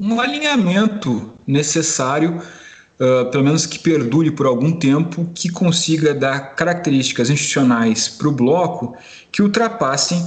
um 0.00 0.20
alinhamento 0.20 1.32
necessário, 1.46 2.42
uh, 3.00 3.30
pelo 3.30 3.44
menos 3.44 3.66
que 3.66 3.78
perdure 3.78 4.30
por 4.30 4.46
algum 4.46 4.72
tempo, 4.72 5.30
que 5.34 5.48
consiga 5.48 6.12
dar 6.12 6.56
características 6.56 7.30
institucionais 7.30 8.08
para 8.08 8.28
o 8.28 8.32
bloco 8.32 8.96
que 9.30 9.42
ultrapassem 9.42 10.26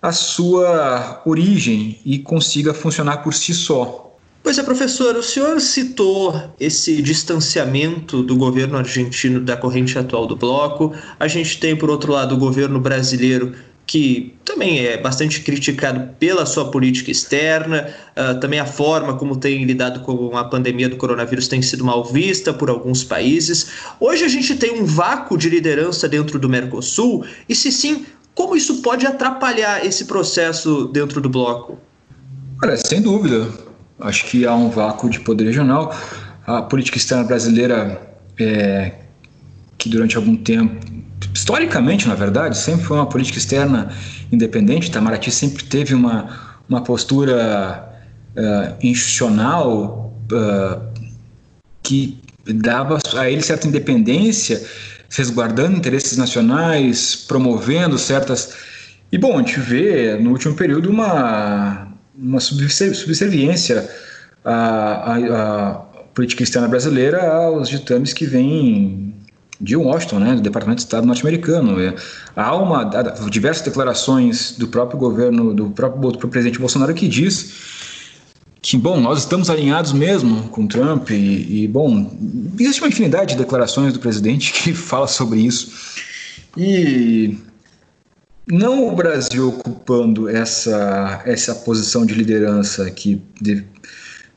a 0.00 0.12
sua 0.12 1.22
origem 1.24 1.98
e 2.04 2.18
consiga 2.18 2.72
funcionar 2.72 3.18
por 3.18 3.34
si 3.34 3.52
só. 3.52 4.07
Pois 4.48 4.56
é, 4.56 4.62
professor, 4.62 5.14
o 5.14 5.22
senhor 5.22 5.60
citou 5.60 6.54
esse 6.58 7.02
distanciamento 7.02 8.22
do 8.22 8.34
governo 8.34 8.78
argentino 8.78 9.40
da 9.40 9.58
corrente 9.58 9.98
atual 9.98 10.26
do 10.26 10.34
bloco. 10.34 10.94
A 11.20 11.28
gente 11.28 11.60
tem, 11.60 11.76
por 11.76 11.90
outro 11.90 12.10
lado, 12.10 12.34
o 12.34 12.38
governo 12.38 12.80
brasileiro 12.80 13.52
que 13.86 14.34
também 14.46 14.86
é 14.86 14.96
bastante 14.96 15.42
criticado 15.42 16.14
pela 16.18 16.46
sua 16.46 16.70
política 16.70 17.10
externa, 17.10 17.94
uh, 18.16 18.40
também 18.40 18.58
a 18.58 18.64
forma 18.64 19.18
como 19.18 19.36
tem 19.36 19.66
lidado 19.66 20.00
com 20.00 20.34
a 20.34 20.44
pandemia 20.44 20.88
do 20.88 20.96
coronavírus 20.96 21.46
tem 21.46 21.60
sido 21.60 21.84
mal 21.84 22.02
vista 22.02 22.50
por 22.50 22.70
alguns 22.70 23.04
países. 23.04 23.66
Hoje 24.00 24.24
a 24.24 24.28
gente 24.28 24.54
tem 24.56 24.80
um 24.80 24.86
vácuo 24.86 25.36
de 25.36 25.50
liderança 25.50 26.08
dentro 26.08 26.38
do 26.38 26.48
Mercosul, 26.48 27.22
e 27.46 27.54
se 27.54 27.70
sim, 27.70 28.06
como 28.34 28.56
isso 28.56 28.80
pode 28.80 29.06
atrapalhar 29.06 29.84
esse 29.84 30.06
processo 30.06 30.86
dentro 30.86 31.20
do 31.20 31.28
bloco? 31.28 31.78
Olha, 32.62 32.78
sem 32.78 33.02
dúvida. 33.02 33.67
Acho 34.00 34.26
que 34.26 34.46
há 34.46 34.54
um 34.54 34.70
vácuo 34.70 35.10
de 35.10 35.20
poder 35.20 35.44
regional. 35.44 35.94
A 36.46 36.62
política 36.62 36.96
externa 36.96 37.24
brasileira, 37.24 38.00
é, 38.38 38.92
que 39.76 39.88
durante 39.88 40.16
algum 40.16 40.36
tempo, 40.36 40.76
historicamente, 41.34 42.06
na 42.06 42.14
verdade, 42.14 42.56
sempre 42.56 42.84
foi 42.84 42.96
uma 42.96 43.06
política 43.06 43.38
externa 43.38 43.90
independente. 44.30 44.88
Itamaraty 44.88 45.30
sempre 45.30 45.64
teve 45.64 45.94
uma, 45.94 46.28
uma 46.68 46.82
postura 46.82 47.88
uh, 48.36 48.86
institucional 48.86 50.14
uh, 50.32 50.80
que 51.82 52.20
dava 52.46 52.98
a 53.16 53.30
ele 53.30 53.42
certa 53.42 53.66
independência, 53.66 54.64
resguardando 55.10 55.76
interesses 55.76 56.16
nacionais, 56.16 57.16
promovendo 57.16 57.98
certas. 57.98 58.54
E 59.10 59.18
bom, 59.18 59.34
a 59.34 59.38
gente 59.38 59.58
vê 59.58 60.16
no 60.16 60.30
último 60.30 60.54
período 60.54 60.90
uma 60.90 61.87
uma 62.18 62.40
subserviência 62.40 63.88
à, 64.44 64.52
à, 64.52 65.16
à, 65.16 65.74
política 66.14 66.42
externa 66.42 66.66
brasileira 66.66 67.30
aos 67.30 67.68
ditames 67.68 68.12
que 68.12 68.26
vêm 68.26 69.14
de 69.60 69.76
Washington, 69.76 70.20
né, 70.20 70.34
do 70.34 70.40
Departamento 70.40 70.78
de 70.78 70.84
Estado 70.84 71.06
norte-americano. 71.06 71.80
É, 71.80 71.94
há 72.36 72.54
uma, 72.56 72.82
há 72.82 73.02
diversas 73.28 73.64
declarações 73.64 74.52
do 74.56 74.68
próprio 74.68 74.98
governo, 74.98 75.54
do 75.54 75.70
próprio 75.70 76.12
do 76.12 76.28
presidente 76.28 76.58
Bolsonaro 76.58 76.94
que 76.94 77.08
diz 77.08 77.52
que, 78.60 78.76
bom, 78.76 79.00
nós 79.00 79.20
estamos 79.20 79.50
alinhados 79.50 79.92
mesmo 79.92 80.48
com 80.48 80.66
Trump 80.66 81.10
e, 81.10 81.64
e, 81.64 81.68
bom, 81.68 82.10
existe 82.58 82.80
uma 82.80 82.88
infinidade 82.88 83.34
de 83.34 83.38
declarações 83.38 83.92
do 83.92 84.00
presidente 84.00 84.52
que 84.62 84.74
fala 84.74 85.06
sobre 85.06 85.40
isso. 85.40 85.72
E 86.56 87.38
não 88.50 88.88
o 88.88 88.96
Brasil 88.96 89.48
ocupando 89.48 90.28
essa, 90.28 91.22
essa 91.26 91.54
posição 91.54 92.06
de 92.06 92.14
liderança 92.14 92.90
que 92.90 93.22
de, 93.40 93.64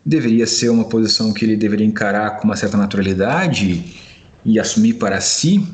deveria 0.05 0.45
ser 0.45 0.69
uma 0.69 0.85
posição 0.85 1.33
que 1.33 1.45
ele 1.45 1.55
deveria 1.55 1.85
encarar 1.85 2.37
com 2.37 2.45
uma 2.45 2.55
certa 2.55 2.77
naturalidade 2.77 3.83
e 4.43 4.59
assumir 4.59 4.95
para 4.95 5.21
si, 5.21 5.65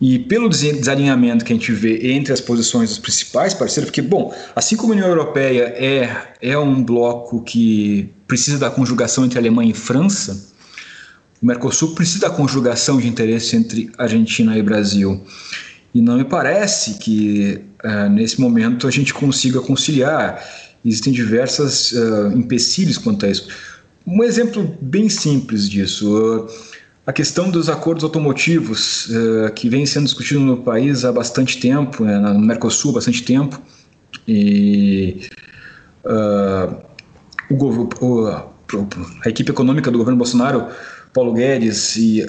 e 0.00 0.18
pelo 0.18 0.48
desalinhamento 0.48 1.44
que 1.44 1.52
a 1.52 1.56
gente 1.56 1.72
vê 1.72 2.12
entre 2.12 2.32
as 2.32 2.40
posições 2.40 2.90
dos 2.90 2.98
principais 2.98 3.54
parceiros, 3.54 3.90
porque, 3.90 4.02
bom, 4.02 4.34
assim 4.54 4.76
como 4.76 4.92
a 4.92 4.96
União 4.96 5.08
Europeia 5.08 5.74
é, 5.76 6.34
é 6.40 6.58
um 6.58 6.82
bloco 6.84 7.42
que 7.42 8.12
precisa 8.26 8.58
da 8.58 8.70
conjugação 8.70 9.24
entre 9.24 9.38
Alemanha 9.38 9.70
e 9.70 9.74
França, 9.74 10.54
o 11.42 11.46
Mercosul 11.46 11.94
precisa 11.94 12.20
da 12.20 12.30
conjugação 12.30 12.98
de 12.98 13.08
interesse 13.08 13.56
entre 13.56 13.90
Argentina 13.96 14.56
e 14.56 14.62
Brasil. 14.62 15.22
E 15.96 16.02
não 16.02 16.18
me 16.18 16.24
parece 16.24 16.98
que 16.98 17.58
uh, 17.82 18.10
nesse 18.10 18.38
momento 18.38 18.86
a 18.86 18.90
gente 18.90 19.14
consiga 19.14 19.62
conciliar. 19.62 20.44
Existem 20.84 21.10
diversas 21.10 21.90
uh, 21.92 22.36
empecilhos 22.36 22.98
quanto 22.98 23.24
a 23.24 23.30
isso. 23.30 23.48
Um 24.06 24.22
exemplo 24.22 24.76
bem 24.82 25.08
simples 25.08 25.66
disso. 25.66 26.06
Uh, 26.14 26.46
a 27.06 27.14
questão 27.14 27.50
dos 27.50 27.70
acordos 27.70 28.04
automotivos, 28.04 29.08
que 29.54 29.68
vem 29.68 29.86
sendo 29.86 30.06
discutido 30.06 30.40
no 30.40 30.56
país 30.56 31.04
há 31.04 31.12
bastante 31.12 31.60
tempo, 31.60 32.04
né, 32.04 32.18
no 32.18 32.40
Mercosul 32.40 32.90
há 32.90 32.94
bastante 32.94 33.22
tempo, 33.22 33.62
e 34.26 35.20
a 39.24 39.28
equipe 39.28 39.52
econômica 39.52 39.88
do 39.88 39.98
governo 39.98 40.18
Bolsonaro, 40.18 40.66
Paulo 41.14 41.32
Guedes 41.32 41.94
e 41.94 42.26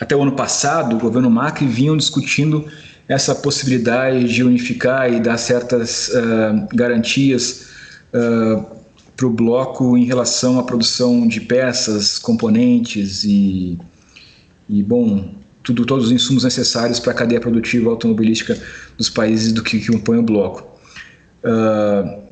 até 0.00 0.16
o 0.16 0.22
ano 0.22 0.32
passado, 0.32 0.96
o 0.96 0.98
governo 0.98 1.30
Macri 1.30 1.66
vinham 1.66 1.96
discutindo 1.96 2.66
essa 3.08 3.34
possibilidade 3.34 4.24
de 4.32 4.42
unificar 4.42 5.12
e 5.12 5.20
dar 5.20 5.36
certas 5.36 6.08
uh, 6.08 6.66
garantias 6.74 7.68
uh, 8.12 8.64
para 9.16 9.26
o 9.26 9.30
bloco 9.30 9.96
em 9.96 10.04
relação 10.04 10.58
à 10.58 10.62
produção 10.62 11.28
de 11.28 11.40
peças, 11.40 12.18
componentes 12.18 13.22
e, 13.24 13.78
e 14.68 14.82
bom, 14.82 15.34
tudo, 15.62 15.84
todos 15.84 16.06
os 16.06 16.12
insumos 16.12 16.44
necessários 16.44 16.98
para 16.98 17.12
a 17.12 17.14
cadeia 17.14 17.40
produtiva 17.40 17.90
automobilística 17.90 18.60
dos 18.98 19.08
países 19.08 19.52
do 19.52 19.62
que, 19.62 19.78
que 19.78 19.92
compõem 19.92 20.18
o 20.18 20.22
bloco. 20.22 20.66
Uh, 21.44 22.24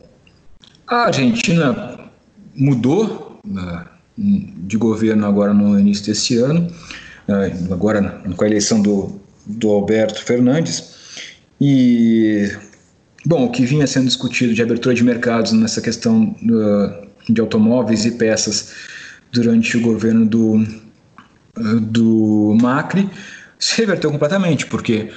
a 0.87 1.07
Argentina 1.07 2.01
mudou 2.55 3.41
de 4.17 4.77
governo 4.77 5.27
agora 5.27 5.55
no 5.55 5.79
início 5.79 6.05
desse 6.07 6.37
ano, 6.37 6.71
agora 7.71 8.23
com 8.37 8.45
a 8.45 8.47
eleição 8.47 8.81
do 8.81 9.23
do 9.47 9.71
Alberto 9.71 10.23
Fernandes. 10.23 10.93
E, 11.61 12.51
bom, 13.25 13.45
o 13.45 13.51
que 13.51 13.65
vinha 13.65 13.87
sendo 13.87 14.07
discutido 14.07 14.55
de 14.55 14.63
abertura 14.63 14.95
de 14.95 15.05
mercados 15.05 15.53
nessa 15.53 15.81
questão 15.81 16.35
uh, 16.43 17.33
de 17.33 17.41
automóveis 17.41 18.05
e 18.05 18.13
peças 18.13 18.73
durante 19.33 19.77
o 19.77 19.81
governo 19.81 20.27
do, 20.27 20.67
do 21.81 22.57
Macri 22.61 23.09
se 23.59 23.79
reverteu 23.79 24.11
completamente, 24.11 24.67
porque 24.67 25.11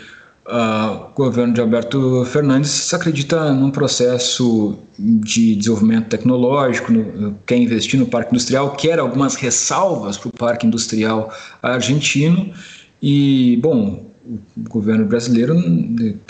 uh, 0.48 1.08
o 1.12 1.14
governo 1.16 1.54
de 1.54 1.62
Alberto 1.62 2.25
Fernandes 2.25 2.94
acredita 2.94 3.52
num 3.54 3.72
processo 3.72 4.78
de 4.98 5.56
desenvolvimento 5.56 6.10
tecnológico, 6.10 6.92
no, 6.92 7.36
quer 7.46 7.58
investir 7.58 8.00
no 8.00 8.06
parque 8.06 8.32
industrial, 8.32 8.72
quer 8.72 9.00
algumas 9.00 9.36
ressalvas 9.36 10.18
para 10.18 10.30
o 10.30 10.32
parque 10.32 10.68
industrial 10.68 11.34
argentino. 11.62 12.54
E, 13.02 13.58
bom, 13.62 14.12
o 14.25 14.40
governo 14.70 15.06
brasileiro 15.06 15.56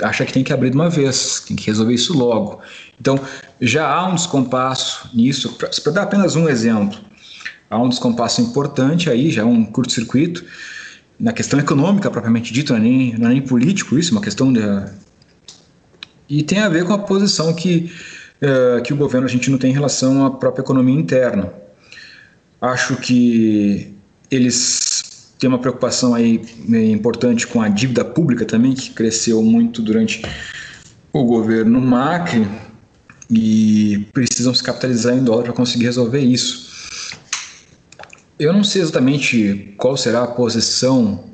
acha 0.01 0.25
que 0.25 0.33
tem 0.33 0.43
que 0.43 0.51
abrir 0.51 0.71
de 0.71 0.75
uma 0.75 0.89
vez, 0.89 1.43
tem 1.47 1.55
que 1.55 1.67
resolver 1.67 1.93
isso 1.93 2.17
logo. 2.17 2.59
Então, 2.99 3.19
já 3.61 3.87
há 3.87 4.07
um 4.07 4.15
descompasso 4.15 5.09
nisso, 5.13 5.57
para 5.83 5.93
dar 5.93 6.03
apenas 6.03 6.35
um 6.35 6.49
exemplo, 6.49 6.99
há 7.69 7.77
um 7.77 7.87
descompasso 7.87 8.41
importante 8.41 9.09
aí, 9.09 9.31
já 9.31 9.45
um 9.45 9.63
curto-circuito, 9.63 10.43
na 11.19 11.33
questão 11.33 11.59
econômica 11.59 12.11
propriamente 12.11 12.53
dita, 12.53 12.73
não 12.73 12.79
é, 12.79 12.83
nem, 12.83 13.17
não 13.17 13.27
é 13.27 13.33
nem 13.33 13.41
político 13.41 13.97
isso, 13.97 14.11
é 14.11 14.15
uma 14.15 14.21
questão 14.21 14.51
de... 14.51 14.61
E 16.27 16.43
tem 16.43 16.59
a 16.59 16.69
ver 16.69 16.85
com 16.85 16.93
a 16.93 16.97
posição 16.97 17.53
que 17.53 17.91
uh, 18.41 18.81
que 18.83 18.93
o 18.93 18.95
governo 18.95 19.27
argentino 19.27 19.57
tem 19.57 19.71
em 19.71 19.73
relação 19.73 20.25
à 20.25 20.31
própria 20.31 20.61
economia 20.61 20.95
interna. 20.95 21.53
Acho 22.61 22.95
que 22.95 23.93
eles 24.31 25.33
têm 25.37 25.47
uma 25.47 25.59
preocupação 25.59 26.15
aí 26.15 26.41
importante 26.91 27.45
com 27.45 27.61
a 27.61 27.69
dívida 27.69 28.03
pública 28.03 28.45
também, 28.45 28.73
que 28.73 28.91
cresceu 28.91 29.41
muito 29.43 29.81
durante 29.81 30.21
o 31.13 31.23
governo 31.23 31.79
Macri 31.79 32.47
e 33.29 34.07
precisam 34.13 34.53
se 34.53 34.63
capitalizar 34.63 35.15
em 35.15 35.23
dólar 35.23 35.43
para 35.43 35.53
conseguir 35.53 35.85
resolver 35.85 36.19
isso. 36.19 36.64
Eu 38.37 38.51
não 38.51 38.63
sei 38.63 38.81
exatamente 38.81 39.73
qual 39.77 39.95
será 39.95 40.23
a 40.23 40.27
posição 40.27 41.33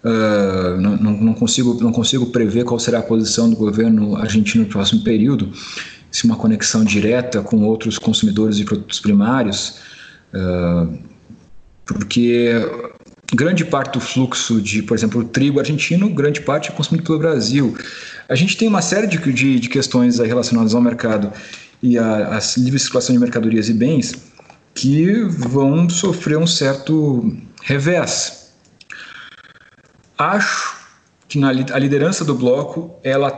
Uh, 0.00 0.80
não, 0.80 0.96
não, 0.96 1.34
consigo, 1.34 1.76
não 1.82 1.90
consigo 1.90 2.26
prever 2.26 2.64
qual 2.64 2.78
será 2.78 3.00
a 3.00 3.02
posição 3.02 3.50
do 3.50 3.56
governo 3.56 4.16
argentino 4.16 4.62
no 4.62 4.70
próximo 4.70 5.02
período, 5.02 5.50
se 6.10 6.24
uma 6.24 6.36
conexão 6.36 6.84
direta 6.84 7.42
com 7.42 7.64
outros 7.64 7.98
consumidores 7.98 8.56
de 8.56 8.64
produtos 8.64 9.00
primários, 9.00 9.80
uh, 10.32 10.96
porque 11.84 12.52
grande 13.34 13.64
parte 13.64 13.94
do 13.94 14.00
fluxo 14.00 14.60
de, 14.62 14.82
por 14.82 14.96
exemplo, 14.96 15.20
o 15.20 15.24
trigo 15.24 15.58
argentino, 15.58 16.08
grande 16.08 16.40
parte 16.42 16.70
é 16.70 16.72
consumido 16.72 17.04
pelo 17.04 17.18
Brasil. 17.18 17.76
A 18.28 18.36
gente 18.36 18.56
tem 18.56 18.68
uma 18.68 18.80
série 18.80 19.08
de, 19.08 19.18
de, 19.32 19.58
de 19.58 19.68
questões 19.68 20.18
relacionadas 20.20 20.74
ao 20.74 20.80
mercado 20.80 21.32
e 21.82 21.98
à 21.98 22.38
livre 22.56 22.78
circulação 22.78 23.14
de 23.14 23.20
mercadorias 23.20 23.68
e 23.68 23.74
bens 23.74 24.14
que 24.80 25.22
vão 25.24 25.90
sofrer 25.90 26.38
um 26.38 26.46
certo 26.46 27.36
revés 27.62 28.38
Acho 30.16 30.76
que 31.28 31.38
na, 31.38 31.50
a 31.50 31.78
liderança 31.78 32.24
do 32.24 32.34
bloco 32.34 32.96
ela 33.04 33.30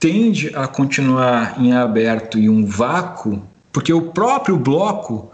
tende 0.00 0.50
a 0.54 0.66
continuar 0.66 1.54
em 1.60 1.72
aberto 1.72 2.36
e 2.38 2.48
um 2.48 2.66
vácuo, 2.66 3.40
porque 3.72 3.92
o 3.92 4.10
próprio 4.10 4.56
bloco 4.56 5.30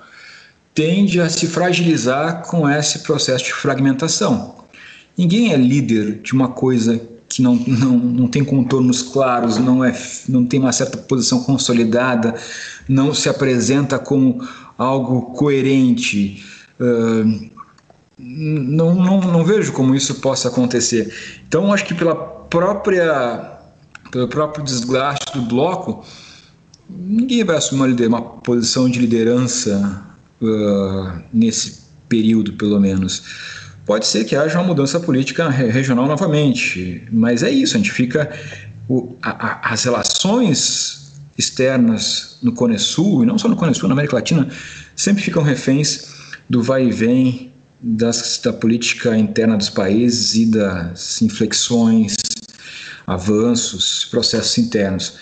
tende 0.74 1.18
a 1.18 1.30
se 1.30 1.46
fragilizar 1.46 2.42
com 2.42 2.68
esse 2.68 2.98
processo 3.00 3.44
de 3.44 3.52
fragmentação. 3.54 4.56
Ninguém 5.16 5.54
é 5.54 5.56
líder 5.56 6.20
de 6.22 6.34
uma 6.34 6.48
coisa 6.48 7.00
que 7.26 7.40
não, 7.40 7.54
não, 7.54 7.96
não 7.96 8.28
tem 8.28 8.44
contornos 8.44 9.02
claros, 9.02 9.56
não, 9.56 9.82
é, 9.82 9.96
não 10.28 10.44
tem 10.44 10.60
uma 10.60 10.72
certa 10.72 10.98
posição 10.98 11.42
consolidada, 11.44 12.34
não 12.90 13.14
se 13.14 13.28
apresenta 13.28 14.00
como 14.00 14.44
algo 14.76 15.32
coerente. 15.32 16.44
Uh, 16.80 17.50
não, 18.18 18.94
não, 18.97 19.20
não 19.20 19.44
vejo 19.44 19.73
como 19.73 19.94
isso 19.94 20.16
possa 20.16 20.49
acontecer. 20.49 21.14
Então, 21.47 21.73
acho 21.73 21.85
que 21.85 21.94
pela 21.94 22.16
própria, 22.16 23.59
pelo 24.11 24.26
próprio 24.26 24.64
desgaste 24.64 25.38
do 25.38 25.42
bloco, 25.42 26.04
ninguém 26.88 27.44
vai 27.44 27.56
assumir 27.56 28.06
uma, 28.09 28.20
posição 28.20 28.90
de 28.90 28.99
liderança 28.99 30.04
uh, 30.42 31.23
nesse 31.32 31.82
período, 32.09 32.54
pelo 32.54 32.80
menos. 32.80 33.23
Pode 33.87 34.04
ser 34.04 34.25
que 34.25 34.35
haja 34.35 34.59
uma 34.59 34.66
mudança 34.66 34.99
política 34.99 35.49
regional 35.49 36.06
novamente, 36.06 37.06
mas 37.12 37.44
é 37.44 37.50
isso, 37.50 37.76
a 37.76 37.78
gente 37.78 37.92
fica. 37.92 38.30
O, 38.88 39.14
a, 39.23 39.30
a, 39.30 39.73
as 39.73 39.85
relações 39.85 41.00
externas 41.37 42.38
no 42.42 42.52
Cone 42.52 42.78
Sul, 42.78 43.22
e 43.22 43.26
não 43.26 43.38
só 43.38 43.49
no 43.49 43.56
Cone 43.56 43.75
Sul, 43.75 43.88
na 43.88 43.94
América 43.94 44.16
Latina, 44.16 44.49
sempre 44.94 45.22
ficam 45.22 45.42
reféns 45.42 46.08
do 46.49 46.62
vai 46.62 46.87
e 46.87 46.90
vem 46.90 47.52
das, 47.80 48.40
da 48.42 48.52
política 48.52 49.16
interna 49.16 49.56
dos 49.56 49.70
países 49.70 50.34
e 50.34 50.46
das 50.46 51.22
inflexões, 51.22 52.16
avanços, 53.06 54.06
processos 54.10 54.58
internos. 54.58 55.14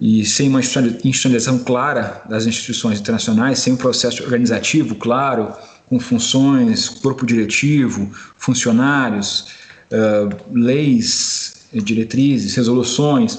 E 0.00 0.24
sem 0.24 0.48
uma 0.48 0.60
institucionalização 0.60 1.58
clara 1.58 2.22
das 2.28 2.46
instituições 2.46 3.00
internacionais, 3.00 3.58
sem 3.58 3.72
um 3.72 3.76
processo 3.76 4.22
organizativo 4.22 4.94
claro, 4.94 5.52
com 5.88 5.98
funções, 5.98 6.88
corpo 6.88 7.26
diretivo, 7.26 8.10
funcionários, 8.36 9.46
uh, 9.90 10.36
leis, 10.52 11.54
diretrizes, 11.72 12.54
resoluções, 12.54 13.38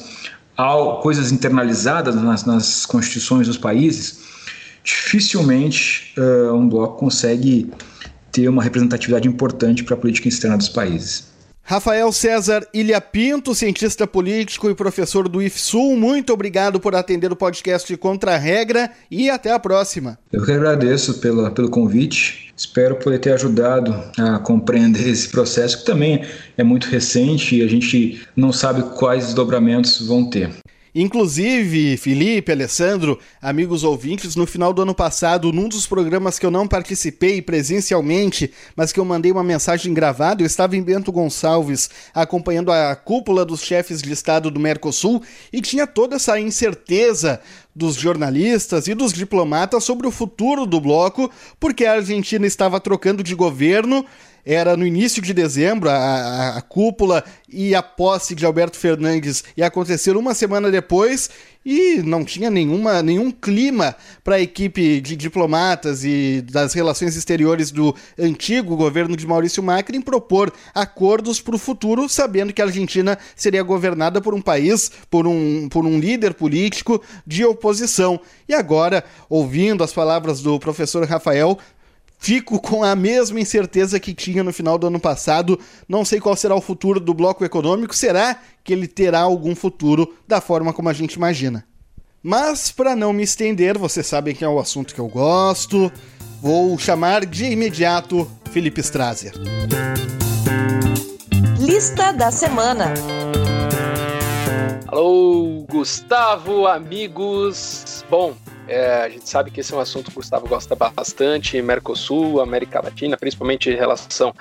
coisas 1.02 1.32
internalizadas 1.32 2.16
nas, 2.16 2.44
nas 2.44 2.86
constituições 2.86 3.48
dos 3.48 3.58
países, 3.58 4.20
dificilmente 4.84 6.14
uh, 6.18 6.54
um 6.54 6.68
bloco 6.68 6.98
consegue 6.98 7.72
ter 8.32 8.48
uma 8.48 8.62
representatividade 8.62 9.28
importante 9.28 9.84
para 9.84 9.96
a 9.96 9.98
política 9.98 10.28
externa 10.28 10.58
dos 10.58 10.70
países. 10.70 11.29
Rafael 11.70 12.12
César 12.12 12.68
Ilha 12.74 13.00
Pinto, 13.00 13.54
cientista 13.54 14.08
político 14.08 14.72
e 14.72 14.74
professor 14.74 15.30
do 15.30 15.40
IFSUL, 15.40 15.96
muito 15.96 16.34
obrigado 16.34 16.80
por 16.80 16.96
atender 16.96 17.32
o 17.32 17.36
podcast 17.36 17.96
Contra 17.98 18.34
a 18.34 18.38
Regra 18.40 18.90
e 19.12 19.30
até 19.30 19.52
a 19.52 19.60
próxima. 19.60 20.18
Eu 20.34 20.44
que 20.44 20.52
agradeço 20.52 21.20
pela, 21.20 21.52
pelo 21.52 21.70
convite. 21.70 22.52
Espero 22.58 22.96
poder 22.96 23.20
ter 23.20 23.34
ajudado 23.34 23.94
a 24.18 24.40
compreender 24.40 25.10
esse 25.10 25.30
processo, 25.30 25.82
que 25.82 25.86
também 25.86 26.26
é 26.58 26.64
muito 26.64 26.88
recente 26.88 27.58
e 27.58 27.62
a 27.62 27.68
gente 27.68 28.20
não 28.36 28.52
sabe 28.52 28.82
quais 28.98 29.26
desdobramentos 29.26 30.02
vão 30.08 30.28
ter. 30.28 30.50
Inclusive, 31.02 31.96
Felipe, 31.96 32.52
Alessandro, 32.52 33.18
amigos 33.42 33.86
ouvintes, 33.86 34.36
no 34.36 34.46
final 34.46 34.74
do 34.74 34.82
ano 34.82 34.94
passado, 34.94 35.54
num 35.54 35.70
dos 35.70 35.88
programas 35.88 36.38
que 36.38 36.46
eu 36.46 36.52
não 36.52 36.68
participei 36.68 37.42
presencialmente, 37.42 38.52
mas 38.76 38.92
que 38.92 39.00
eu 39.00 39.06
mandei 39.06 39.32
uma 39.32 39.42
mensagem 39.42 39.94
gravada, 39.94 40.42
eu 40.42 40.46
estava 40.46 40.76
em 40.76 40.84
Bento 40.84 41.10
Gonçalves 41.10 41.90
acompanhando 42.14 42.70
a 42.70 42.94
cúpula 42.98 43.46
dos 43.46 43.62
chefes 43.62 44.02
de 44.02 44.12
Estado 44.12 44.52
do 44.52 44.60
Mercosul 44.60 45.24
e 45.54 45.62
tinha 45.62 45.88
toda 45.88 46.18
essa 46.18 46.38
incerteza 46.38 47.40
dos 47.74 47.96
jornalistas 47.96 48.90
e 48.90 48.94
dos 48.94 49.14
diplomatas 49.14 49.86
sobre 49.86 50.06
o 50.06 50.12
futuro 50.12 50.66
do 50.66 50.82
bloco, 50.82 51.32
porque 51.62 51.86
a 51.86 51.94
Argentina 51.94 52.46
estava 52.46 52.78
trocando 52.78 53.24
de 53.24 53.34
governo, 53.34 54.06
era 54.46 54.76
no 54.76 54.86
início 54.86 55.22
de 55.22 55.34
dezembro, 55.34 55.90
a, 55.90 55.96
a, 55.96 56.58
a, 56.58 56.62
cúpula 56.62 57.24
e 57.48 57.76
a 57.76 57.82
posse 57.82 58.36
de 58.36 58.46
Alberto 58.46 58.78
Fernandes 58.78 59.44
ia 59.56 59.68
acontecer 59.68 60.16
uma 60.16 60.34
semana 60.34 60.72
depois 60.72 61.30
e 61.66 62.02
não 62.04 62.24
tinha 62.24 62.50
nenhuma, 62.50 63.04
nenhum 63.04 63.32
clima 63.32 63.96
para 64.24 64.36
a 64.36 64.42
equipe 64.42 65.02
de 65.02 65.16
diplomatas 65.16 66.04
e 66.04 66.42
das 66.50 66.74
relações 66.74 67.16
exteriores 67.16 67.70
do 67.70 67.94
antigo 68.18 68.76
governo 68.76 69.16
de 69.16 69.28
Maurício 69.28 69.62
Macri 69.62 69.98
em 69.98 70.02
propor 70.02 70.54
acordos 70.74 71.42
para 71.42 71.56
o 71.56 71.60
futuro, 71.60 72.08
sabendo 72.08 72.54
que 72.54 72.62
a 72.62 72.66
Argentina 72.66 73.18
seria 73.36 73.62
governada 73.62 74.22
por 74.22 74.34
um 74.34 74.42
país, 74.42 74.92
por 75.10 75.28
um, 75.28 75.68
por 75.70 75.86
um 75.86 76.00
líder 76.00 76.34
político 76.34 77.02
de 77.28 77.46
oposição. 77.46 78.20
E 78.48 78.54
agora, 78.54 79.04
ouvindo 79.30 79.84
as 79.84 79.94
palavras 79.94 80.42
do 80.42 80.58
professor 80.60 81.06
Rafael, 81.06 81.60
Fico 82.22 82.60
com 82.60 82.84
a 82.84 82.98
mesma 82.98 83.40
incerteza 83.40 83.98
que 83.98 84.14
tinha 84.14 84.44
no 84.44 84.52
final 84.52 84.78
do 84.78 84.88
ano 84.88 85.00
passado. 85.00 85.58
Não 85.88 86.04
sei 86.04 86.20
qual 86.20 86.36
será 86.36 86.54
o 86.54 86.62
futuro 86.62 87.00
do 87.00 87.14
bloco 87.14 87.46
econômico. 87.46 87.96
Será 87.96 88.38
que 88.62 88.74
ele 88.74 88.88
terá 88.90 89.22
algum 89.22 89.56
futuro 89.56 90.14
da 90.28 90.42
forma 90.42 90.74
como 90.74 90.90
a 90.90 90.94
gente 90.94 91.14
imagina? 91.14 91.66
Mas, 92.22 92.72
para 92.72 92.94
não 92.94 93.14
me 93.14 93.24
estender, 93.24 93.78
vocês 93.78 94.06
sabem 94.06 94.36
que 94.36 94.44
é 94.44 94.50
o 94.50 94.60
assunto 94.60 94.94
que 94.94 95.00
eu 95.00 95.08
gosto. 95.08 95.90
Vou 96.42 96.78
chamar 96.78 97.26
de 97.26 97.46
imediato 97.46 98.30
Felipe 98.52 98.82
Strasser. 98.82 99.32
Lista 101.58 102.12
da 102.12 102.30
semana. 102.32 102.94
Alô, 104.92 105.68
Gustavo, 105.70 106.66
amigos. 106.66 108.04
Bom, 108.10 108.36
é, 108.68 109.04
a 109.04 109.08
gente 109.08 109.30
sabe 109.30 109.52
que 109.52 109.60
esse 109.60 109.72
é 109.72 109.78
um 109.78 109.80
assunto 109.80 110.06
que 110.06 110.14
o 110.14 110.16
Gustavo 110.16 110.48
gosta 110.48 110.76
bastante, 110.76 111.62
Mercosul, 111.62 112.42
América 112.42 112.82
Latina, 112.82 113.16
principalmente 113.16 113.70
em 113.70 113.76
relação 113.76 114.34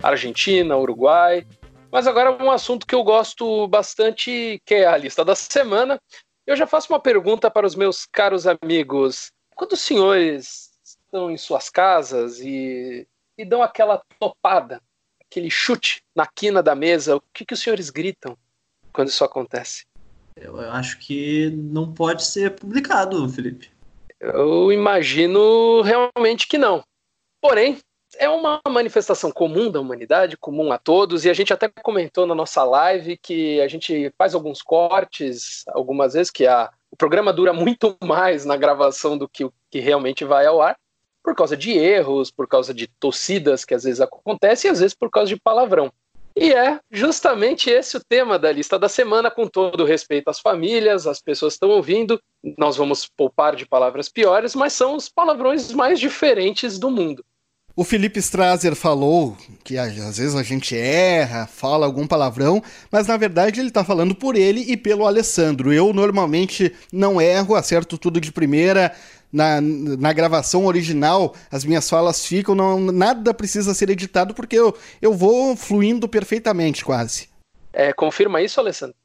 à 0.00 0.10
Argentina, 0.10 0.76
Uruguai. 0.76 1.44
Mas 1.90 2.06
agora 2.06 2.40
um 2.40 2.52
assunto 2.52 2.86
que 2.86 2.94
eu 2.94 3.02
gosto 3.02 3.66
bastante, 3.66 4.62
que 4.64 4.76
é 4.76 4.86
a 4.86 4.96
lista 4.96 5.24
da 5.24 5.34
semana. 5.34 6.00
Eu 6.46 6.54
já 6.54 6.68
faço 6.68 6.92
uma 6.92 7.00
pergunta 7.00 7.50
para 7.50 7.66
os 7.66 7.74
meus 7.74 8.06
caros 8.06 8.46
amigos. 8.46 9.32
Quando 9.56 9.72
os 9.72 9.80
senhores 9.80 10.70
estão 10.84 11.32
em 11.32 11.36
suas 11.36 11.68
casas 11.68 12.38
e, 12.38 13.08
e 13.36 13.44
dão 13.44 13.60
aquela 13.60 14.00
topada, 14.20 14.80
aquele 15.28 15.50
chute 15.50 16.00
na 16.14 16.28
quina 16.28 16.62
da 16.62 16.76
mesa, 16.76 17.16
o 17.16 17.22
que, 17.34 17.44
que 17.44 17.54
os 17.54 17.60
senhores 17.60 17.90
gritam 17.90 18.38
quando 18.92 19.08
isso 19.08 19.24
acontece? 19.24 19.84
Eu 20.36 20.60
acho 20.60 20.98
que 20.98 21.50
não 21.50 21.92
pode 21.92 22.22
ser 22.24 22.54
publicado, 22.54 23.28
Felipe. 23.28 23.70
Eu 24.20 24.70
imagino 24.70 25.80
realmente 25.82 26.46
que 26.46 26.58
não. 26.58 26.84
Porém, 27.40 27.78
é 28.18 28.28
uma 28.28 28.60
manifestação 28.68 29.30
comum 29.30 29.70
da 29.70 29.80
humanidade, 29.80 30.36
comum 30.36 30.72
a 30.72 30.78
todos, 30.78 31.24
e 31.24 31.30
a 31.30 31.34
gente 31.34 31.52
até 31.52 31.68
comentou 31.68 32.26
na 32.26 32.34
nossa 32.34 32.64
live 32.64 33.16
que 33.16 33.60
a 33.60 33.68
gente 33.68 34.12
faz 34.16 34.34
alguns 34.34 34.62
cortes 34.62 35.64
algumas 35.68 36.14
vezes, 36.14 36.30
que 36.30 36.46
a, 36.46 36.70
o 36.90 36.96
programa 36.96 37.32
dura 37.32 37.52
muito 37.54 37.96
mais 38.02 38.44
na 38.44 38.56
gravação 38.56 39.16
do 39.16 39.28
que 39.28 39.44
o 39.44 39.52
que 39.70 39.80
realmente 39.80 40.24
vai 40.24 40.46
ao 40.46 40.60
ar, 40.60 40.76
por 41.22 41.34
causa 41.34 41.56
de 41.56 41.72
erros, 41.72 42.30
por 42.30 42.46
causa 42.46 42.72
de 42.72 42.86
tossidas 42.86 43.64
que 43.64 43.74
às 43.74 43.84
vezes 43.84 44.00
acontecem, 44.00 44.68
e 44.68 44.72
às 44.72 44.80
vezes 44.80 44.94
por 44.94 45.10
causa 45.10 45.28
de 45.28 45.40
palavrão. 45.40 45.92
E 46.38 46.52
é 46.52 46.78
justamente 46.90 47.70
esse 47.70 47.96
o 47.96 48.04
tema 48.06 48.38
da 48.38 48.52
lista 48.52 48.78
da 48.78 48.90
semana, 48.90 49.30
com 49.30 49.46
todo 49.46 49.86
respeito 49.86 50.28
às 50.28 50.38
famílias, 50.38 51.06
as 51.06 51.18
pessoas 51.18 51.54
estão 51.54 51.70
ouvindo. 51.70 52.20
Nós 52.58 52.76
vamos 52.76 53.08
poupar 53.16 53.56
de 53.56 53.64
palavras 53.64 54.10
piores, 54.10 54.54
mas 54.54 54.74
são 54.74 54.96
os 54.96 55.08
palavrões 55.08 55.72
mais 55.72 55.98
diferentes 55.98 56.78
do 56.78 56.90
mundo. 56.90 57.24
O 57.78 57.84
Felipe 57.84 58.18
Strasser 58.20 58.74
falou 58.74 59.36
que 59.62 59.76
às 59.76 59.94
vezes 59.94 60.34
a 60.34 60.42
gente 60.42 60.74
erra, 60.74 61.46
fala 61.46 61.84
algum 61.84 62.06
palavrão, 62.06 62.62
mas 62.90 63.06
na 63.06 63.18
verdade 63.18 63.60
ele 63.60 63.68
está 63.68 63.84
falando 63.84 64.14
por 64.14 64.34
ele 64.34 64.60
e 64.60 64.78
pelo 64.78 65.06
Alessandro. 65.06 65.70
Eu 65.70 65.92
normalmente 65.92 66.74
não 66.90 67.20
erro, 67.20 67.54
acerto 67.54 67.98
tudo 67.98 68.18
de 68.18 68.32
primeira. 68.32 68.94
Na, 69.32 69.60
na 69.60 70.12
gravação 70.12 70.66
original, 70.66 71.34
as 71.50 71.64
minhas 71.64 71.90
falas 71.90 72.24
ficam, 72.24 72.54
não, 72.54 72.80
nada 72.80 73.34
precisa 73.34 73.74
ser 73.74 73.90
editado 73.90 74.32
porque 74.32 74.56
eu, 74.56 74.74
eu 75.02 75.12
vou 75.12 75.56
fluindo 75.56 76.08
perfeitamente, 76.08 76.84
quase. 76.84 77.28
É, 77.72 77.92
confirma 77.92 78.40
isso, 78.40 78.60
Alessandro? 78.60 78.96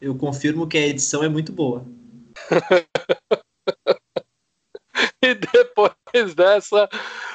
Eu 0.00 0.14
confirmo 0.16 0.66
que 0.66 0.76
a 0.76 0.86
edição 0.86 1.22
é 1.22 1.28
muito 1.28 1.52
boa. 1.52 1.86
e 5.22 5.34
depois 5.34 6.34
dessa, 6.34 6.88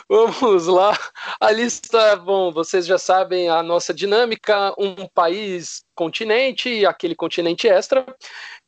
vamos 0.10 0.68
lá. 0.68 0.98
A 1.40 1.52
lista, 1.52 2.16
bom, 2.18 2.52
vocês 2.52 2.86
já 2.86 2.98
sabem 2.98 3.50
a 3.50 3.64
nossa 3.64 3.94
dinâmica: 3.94 4.74
um 4.78 5.08
país, 5.14 5.84
continente 5.96 6.70
e 6.70 6.86
aquele 6.86 7.16
continente 7.16 7.68
extra. 7.68 8.06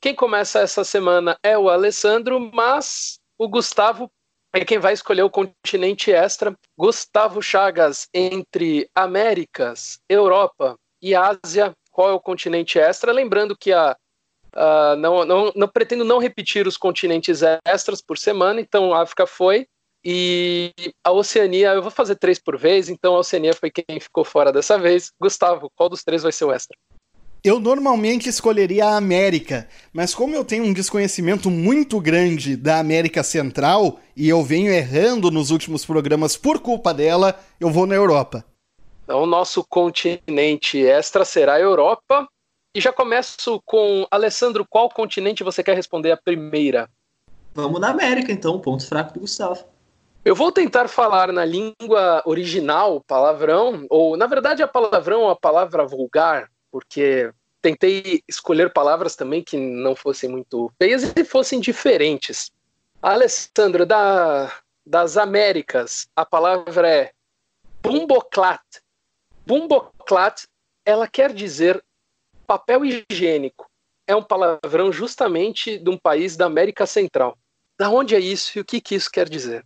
Quem 0.02 0.16
começa 0.16 0.60
essa 0.60 0.84
semana 0.84 1.38
é 1.44 1.58
o 1.58 1.70
Alessandro, 1.70 2.52
mas 2.54 3.20
o 3.38 3.48
Gustavo 3.48 4.10
é 4.54 4.63
quem 4.63 4.78
vai 4.78 4.93
escolher 4.93 5.24
o 5.24 5.30
continente 5.30 6.12
extra. 6.12 6.56
Gustavo 6.78 7.41
Chagas, 7.41 8.08
entre 8.13 8.89
Américas, 8.93 10.00
Europa 10.08 10.78
e 11.02 11.15
Ásia, 11.15 11.74
qual 11.91 12.10
é 12.10 12.13
o 12.13 12.19
continente 12.19 12.80
extra? 12.80 13.12
Lembrando 13.12 13.58
que 13.58 13.72
a 13.72 13.96
Uh, 14.56 14.96
não, 14.98 15.26
não, 15.26 15.52
não, 15.56 15.67
pretendo 15.67 16.06
não 16.06 16.19
repetir 16.19 16.67
os 16.67 16.78
continentes 16.78 17.41
extras 17.65 18.04
por 18.04 18.19
semana, 18.19 18.62
então 18.62 18.93
a 18.93 19.02
África 19.02 19.26
foi. 19.26 19.65
E 20.06 20.72
a 21.04 21.12
Oceania, 21.12 21.74
eu 21.74 21.82
vou 21.82 21.89
fazer 21.89 22.17
três 22.17 22.38
por 22.38 22.56
vez, 22.56 22.88
então 22.88 23.15
a 23.15 23.19
Oceania 23.19 23.54
foi 23.56 23.72
quem 23.72 24.00
ficou 24.00 24.24
fora 24.24 24.52
dessa 24.52 24.78
vez. 24.78 25.12
Gustavo, 25.19 25.72
qual 25.76 25.89
dos 25.89 26.04
três 26.04 26.22
vai 26.22 26.32
ser 26.32 26.46
o 26.46 26.52
extra? 26.52 26.78
Eu 27.44 27.60
normalmente 27.60 28.30
escolheria 28.30 28.86
a 28.86 28.96
América, 28.96 29.68
mas 29.92 30.16
como 30.16 30.34
eu 30.34 30.46
tenho 30.46 30.64
um 30.64 30.72
desconhecimento 30.72 31.52
muito 31.52 32.00
grande 32.00 32.56
da 32.56 32.80
América 32.80 33.22
Central 33.22 34.00
e 34.16 34.30
eu 34.30 34.42
venho 34.42 34.72
errando 34.72 35.30
nos 35.30 35.52
últimos 35.52 35.86
programas 35.86 36.38
por 36.38 36.62
culpa 36.62 36.94
dela, 36.94 37.38
eu 37.60 37.70
vou 37.70 37.86
na 37.86 37.96
Europa. 37.96 38.46
Então, 39.04 39.24
o 39.24 39.26
nosso 39.26 39.62
continente 39.62 40.82
extra 40.86 41.26
será 41.26 41.56
a 41.56 41.60
Europa. 41.60 42.26
E 42.74 42.80
já 42.80 42.94
começo 42.94 43.62
com 43.66 44.08
Alessandro, 44.10 44.66
qual 44.66 44.88
continente 44.88 45.44
você 45.44 45.62
quer 45.62 45.76
responder 45.76 46.14
a 46.14 46.18
primeira? 46.18 46.90
Vamos 47.54 47.82
na 47.82 47.90
América, 47.90 48.32
então, 48.32 48.58
ponto 48.58 48.88
fraco 48.88 49.16
do 49.16 49.20
Gustavo. 49.20 49.66
Eu 50.24 50.34
vou 50.34 50.50
tentar 50.50 50.88
falar 50.88 51.34
na 51.34 51.44
língua 51.44 52.24
original, 52.26 53.04
palavrão, 53.06 53.86
ou 53.90 54.16
na 54.16 54.28
verdade 54.28 54.64
a 54.64 54.68
palavrão 54.68 55.28
é 55.28 55.34
a 55.34 55.36
palavra 55.36 55.86
vulgar, 55.86 56.48
porque 56.74 57.32
tentei 57.62 58.24
escolher 58.28 58.74
palavras 58.74 59.16
também 59.16 59.44
que 59.44 59.56
não 59.56 59.96
fossem 59.96 60.28
muito 60.28 60.72
feias 60.82 61.14
e 61.16 61.24
fossem 61.24 61.60
diferentes. 61.60 62.52
Alessandro, 63.00 63.86
da, 63.86 64.52
das 64.84 65.16
Américas, 65.16 66.08
a 66.16 66.26
palavra 66.26 66.90
é 66.90 67.12
bumboclat. 67.84 68.64
Bumboclat, 69.46 70.46
ela 70.84 71.08
quer 71.08 71.32
dizer 71.32 71.84
papel 72.48 72.82
higiênico 72.84 73.70
é 74.08 74.16
um 74.16 74.24
palavrão 74.24 74.92
justamente 74.92 75.78
de 75.78 75.90
um 75.90 75.98
país 75.98 76.36
da 76.36 76.48
América 76.48 76.88
Central. 76.88 77.38
Da 77.78 77.90
onde 77.90 78.16
é 78.16 78.20
isso 78.20 78.58
e 78.58 78.62
o 78.62 78.66
que, 78.66 78.82
que 78.82 78.96
isso 78.96 79.12
quer 79.12 79.30
dizer? 79.30 79.64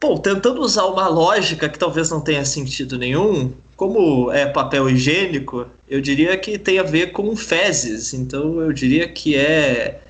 Bom, 0.00 0.18
tentando 0.18 0.60
usar 0.60 0.84
uma 0.86 1.08
lógica 1.08 1.68
que 1.68 1.78
talvez 1.78 2.10
não 2.10 2.20
tenha 2.20 2.44
sentido 2.44 2.98
nenhum, 2.98 3.54
como 3.76 4.30
é 4.30 4.46
papel 4.46 4.88
higiênico, 4.90 5.66
eu 5.94 6.00
diria 6.00 6.36
que 6.36 6.58
tem 6.58 6.80
a 6.80 6.82
ver 6.82 7.12
com 7.12 7.36
fezes. 7.36 8.12
Então 8.12 8.60
eu 8.60 8.72
diria 8.72 9.06
que 9.08 9.36
é 9.36 10.00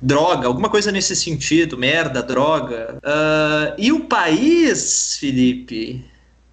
droga, 0.00 0.46
alguma 0.46 0.70
coisa 0.70 0.92
nesse 0.92 1.16
sentido, 1.16 1.76
merda, 1.76 2.22
droga. 2.22 2.96
Uh, 2.98 3.74
e 3.76 3.90
o 3.90 4.04
país, 4.04 5.16
Felipe? 5.16 6.08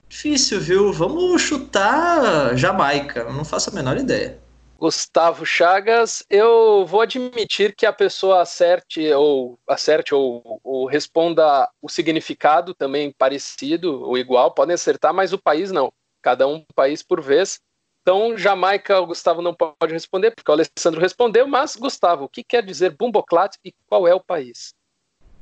Difícil, 0.09 0.59
viu? 0.59 0.91
Vamos 0.91 1.39
chutar 1.39 2.57
Jamaica. 2.57 3.25
Não 3.25 3.45
faço 3.45 3.69
a 3.69 3.73
menor 3.73 3.95
ideia. 3.95 4.39
Gustavo 4.79 5.45
Chagas, 5.45 6.23
eu 6.27 6.83
vou 6.87 7.01
admitir 7.01 7.75
que 7.75 7.85
a 7.85 7.93
pessoa 7.93 8.41
acerte 8.41 9.07
ou 9.11 9.59
acerte 9.67 10.15
ou, 10.15 10.59
ou, 10.63 10.87
responda 10.87 11.69
o 11.79 11.87
significado 11.87 12.73
também 12.73 13.11
parecido 13.11 14.01
ou 14.01 14.17
igual, 14.17 14.51
podem 14.51 14.73
acertar, 14.73 15.13
mas 15.13 15.31
o 15.31 15.37
país 15.37 15.69
não. 15.71 15.93
Cada 16.23 16.47
um 16.47 16.65
país 16.73 17.03
por 17.03 17.21
vez. 17.21 17.59
Então, 18.09 18.35
Jamaica, 18.35 18.99
o 18.99 19.05
Gustavo 19.05 19.39
não 19.39 19.53
pode 19.53 19.93
responder, 19.93 20.31
porque 20.31 20.49
o 20.49 20.53
Alessandro 20.55 20.99
respondeu, 20.99 21.47
mas, 21.47 21.75
Gustavo, 21.75 22.23
o 22.23 22.27
que 22.27 22.43
quer 22.43 22.65
dizer 22.65 22.95
bumboclat 22.97 23.55
e 23.63 23.71
qual 23.87 24.07
é 24.07 24.15
o 24.15 24.19
país? 24.19 24.73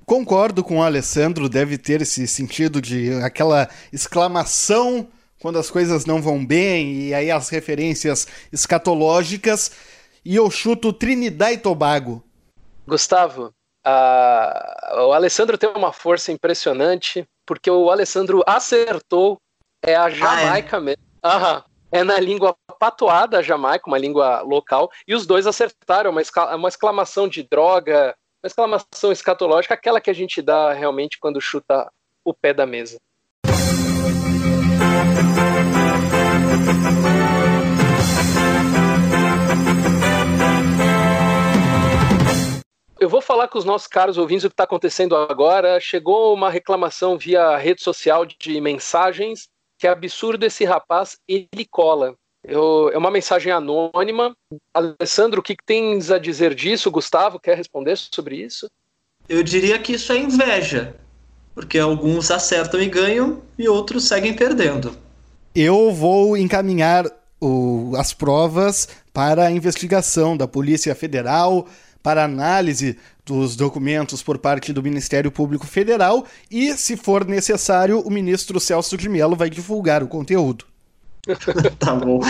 Concordo 0.05 0.61
com 0.65 0.79
o 0.79 0.83
Alessandro, 0.83 1.47
deve 1.47 1.77
ter 1.77 2.01
esse 2.01 2.27
sentido 2.27 2.81
de 2.81 3.13
aquela 3.23 3.69
exclamação 3.93 5.07
quando 5.39 5.57
as 5.57 5.71
coisas 5.71 6.05
não 6.05 6.21
vão 6.21 6.45
bem, 6.45 7.03
e 7.03 7.13
aí 7.13 7.31
as 7.31 7.47
referências 7.47 8.27
escatológicas. 8.51 9.71
E 10.25 10.35
eu 10.35 10.51
chuto 10.51 10.91
Trinidad 10.91 11.53
e 11.53 11.57
Tobago. 11.57 12.21
Gustavo, 12.85 13.53
o 13.85 15.13
Alessandro 15.13 15.57
tem 15.57 15.69
uma 15.69 15.93
força 15.93 16.33
impressionante, 16.33 17.25
porque 17.45 17.71
o 17.71 17.89
Alessandro 17.89 18.43
acertou, 18.45 19.37
é 19.81 19.95
a 19.95 20.09
Jamaica 20.09 20.75
ah, 20.75 20.79
é? 20.81 20.83
mesmo. 20.83 21.03
Aham. 21.23 21.63
É 21.89 22.03
na 22.03 22.19
língua 22.19 22.55
patuada 22.79 23.41
Jamaica, 23.41 23.87
uma 23.87 23.97
língua 23.97 24.41
local, 24.41 24.91
e 25.07 25.15
os 25.15 25.25
dois 25.25 25.47
acertaram, 25.47 26.11
uma, 26.11 26.21
uma 26.55 26.67
exclamação 26.67 27.29
de 27.29 27.43
droga, 27.43 28.13
uma 28.43 28.47
exclamação 28.47 29.11
escatológica, 29.11 29.73
aquela 29.73 30.01
que 30.01 30.09
a 30.09 30.13
gente 30.13 30.41
dá 30.41 30.73
realmente 30.73 31.17
quando 31.17 31.39
chuta 31.39 31.89
o 32.25 32.33
pé 32.33 32.53
da 32.53 32.65
mesa. 32.65 32.97
Eu 42.99 43.07
vou 43.07 43.21
falar 43.21 43.47
com 43.47 43.57
os 43.57 43.63
nossos 43.63 43.87
caros 43.87 44.17
ouvintes 44.17 44.43
o 44.43 44.49
que 44.49 44.53
está 44.53 44.65
acontecendo 44.65 45.15
agora. 45.15 45.79
Chegou 45.79 46.33
uma 46.33 46.49
reclamação 46.49 47.17
via 47.17 47.55
rede 47.55 47.81
social 47.81 48.25
de 48.25 48.59
mensagens 48.59 49.47
que 49.77 49.87
é 49.87 49.89
absurdo 49.89 50.45
esse 50.45 50.65
rapaz, 50.65 51.17
ele 51.27 51.65
cola. 51.69 52.15
Eu, 52.43 52.89
é 52.93 52.97
uma 52.97 53.11
mensagem 53.11 53.51
anônima. 53.51 54.35
Alessandro, 54.73 55.41
o 55.41 55.43
que, 55.43 55.55
que 55.55 55.65
tens 55.65 56.09
a 56.11 56.17
dizer 56.17 56.55
disso? 56.55 56.89
Gustavo, 56.89 57.39
quer 57.39 57.57
responder 57.57 57.97
sobre 57.97 58.37
isso? 58.37 58.69
Eu 59.27 59.43
diria 59.43 59.77
que 59.77 59.93
isso 59.93 60.13
é 60.13 60.17
inveja, 60.17 60.95
porque 61.53 61.77
alguns 61.77 62.31
acertam 62.31 62.81
e 62.81 62.87
ganham 62.87 63.41
e 63.57 63.67
outros 63.67 64.07
seguem 64.07 64.33
perdendo. 64.33 64.97
Eu 65.53 65.91
vou 65.91 66.37
encaminhar 66.37 67.05
o, 67.41 67.91
as 67.97 68.13
provas 68.13 68.87
para 69.11 69.45
a 69.45 69.51
investigação 69.51 70.37
da 70.37 70.47
Polícia 70.47 70.95
Federal, 70.95 71.67
para 72.07 72.23
análise 72.23 72.97
dos 73.25 73.57
documentos 73.57 74.23
por 74.23 74.37
parte 74.37 74.71
do 74.71 74.81
Ministério 74.81 75.29
Público 75.29 75.67
Federal 75.67 76.25
e, 76.49 76.71
se 76.77 76.95
for 76.95 77.25
necessário, 77.25 77.99
o 77.99 78.09
ministro 78.09 78.61
Celso 78.61 78.95
de 78.95 79.09
Mello 79.09 79.35
vai 79.35 79.49
divulgar 79.49 80.01
o 80.01 80.07
conteúdo. 80.07 80.63
tá 81.77 81.93
bom. 81.93 82.21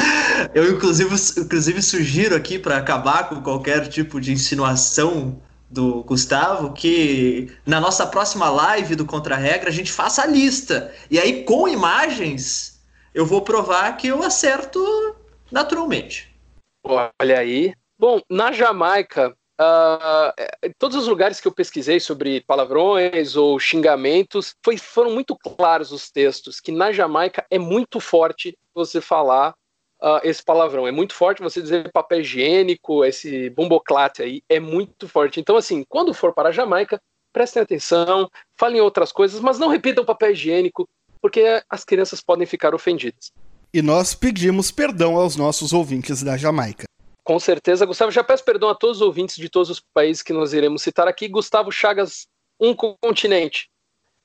Eu, 0.56 0.72
inclusive, 0.72 1.14
inclusive 1.38 1.84
sugiro 1.84 2.36
aqui, 2.36 2.58
para 2.58 2.78
acabar 2.78 3.30
com 3.30 3.40
qualquer 3.40 3.88
tipo 3.88 4.20
de 4.20 4.34
insinuação 4.34 5.40
do 5.70 6.02
Gustavo, 6.02 6.74
que 6.74 7.56
na 7.64 7.80
nossa 7.80 8.08
próxima 8.08 8.50
live 8.50 8.96
do 8.96 9.06
Contra-Regra 9.06 9.70
a 9.70 9.72
gente 9.74 9.92
faça 9.92 10.24
a 10.24 10.26
lista. 10.26 10.92
E 11.12 11.20
aí, 11.20 11.44
com 11.44 11.68
imagens, 11.68 12.82
eu 13.14 13.28
vou 13.28 13.44
provar 13.44 13.96
que 13.96 14.08
eu 14.08 14.24
acerto 14.24 14.84
naturalmente. 15.52 16.36
Olha 16.84 17.38
aí. 17.38 17.76
Bom, 18.00 18.22
na 18.28 18.52
Jamaica, 18.52 19.36
Uh, 19.60 20.72
todos 20.78 20.96
os 20.96 21.08
lugares 21.08 21.42
que 21.42 21.48
eu 21.48 21.52
pesquisei 21.52 22.00
sobre 22.00 22.42
palavrões 22.42 23.36
ou 23.36 23.60
xingamentos, 23.60 24.54
foi, 24.64 24.78
foram 24.78 25.12
muito 25.12 25.36
claros 25.36 25.92
os 25.92 26.12
textos 26.12 26.60
que 26.60 26.72
na 26.72 26.92
Jamaica 26.92 27.44
é 27.50 27.58
muito 27.58 28.00
forte 28.00 28.56
você 28.74 29.02
falar 29.02 29.56
uh, 30.02 30.20
esse 30.24 30.44
palavrão. 30.44 30.88
É 30.88 30.92
muito 30.92 31.14
forte 31.14 31.42
você 31.42 31.62
dizer 31.62 31.92
papel 31.92 32.22
higiênico, 32.22 33.04
esse 33.04 33.50
bumboclate 33.50 34.22
aí, 34.22 34.44
é 34.48 34.60
muito 34.60 35.08
forte. 35.08 35.40
Então, 35.40 35.58
assim, 35.58 35.84
quando 35.90 36.14
for 36.14 36.34
para 36.34 36.50
a 36.50 36.52
Jamaica, 36.52 37.02
prestem 37.34 37.64
atenção, 37.64 38.30
falem 38.56 38.82
outras 38.82 39.12
coisas, 39.12 39.40
mas 39.40 39.58
não 39.60 39.70
repitam 39.70 40.06
papel 40.06 40.32
higiênico, 40.32 40.88
porque 41.22 41.64
as 41.70 41.84
crianças 41.84 42.22
podem 42.22 42.46
ficar 42.46 42.76
ofendidas. 42.76 43.32
E 43.74 43.82
nós 43.82 44.14
pedimos 44.14 44.72
perdão 44.72 45.18
aos 45.18 45.36
nossos 45.36 45.74
ouvintes 45.74 46.24
da 46.24 46.38
Jamaica. 46.38 46.86
Com 47.28 47.42
certeza, 47.42 47.86
Gustavo. 47.86 48.10
Já 48.10 48.24
peço 48.24 48.42
perdão 48.46 48.70
a 48.70 48.74
todos 48.74 48.98
os 48.98 49.02
ouvintes 49.02 49.36
de 49.36 49.50
todos 49.50 49.70
os 49.70 49.82
países 49.94 50.24
que 50.24 50.32
nós 50.32 50.54
iremos 50.54 50.82
citar 50.82 51.10
aqui. 51.10 51.28
Gustavo 51.28 51.70
Chagas, 51.70 52.26
um 52.58 52.74
continente. 52.74 53.70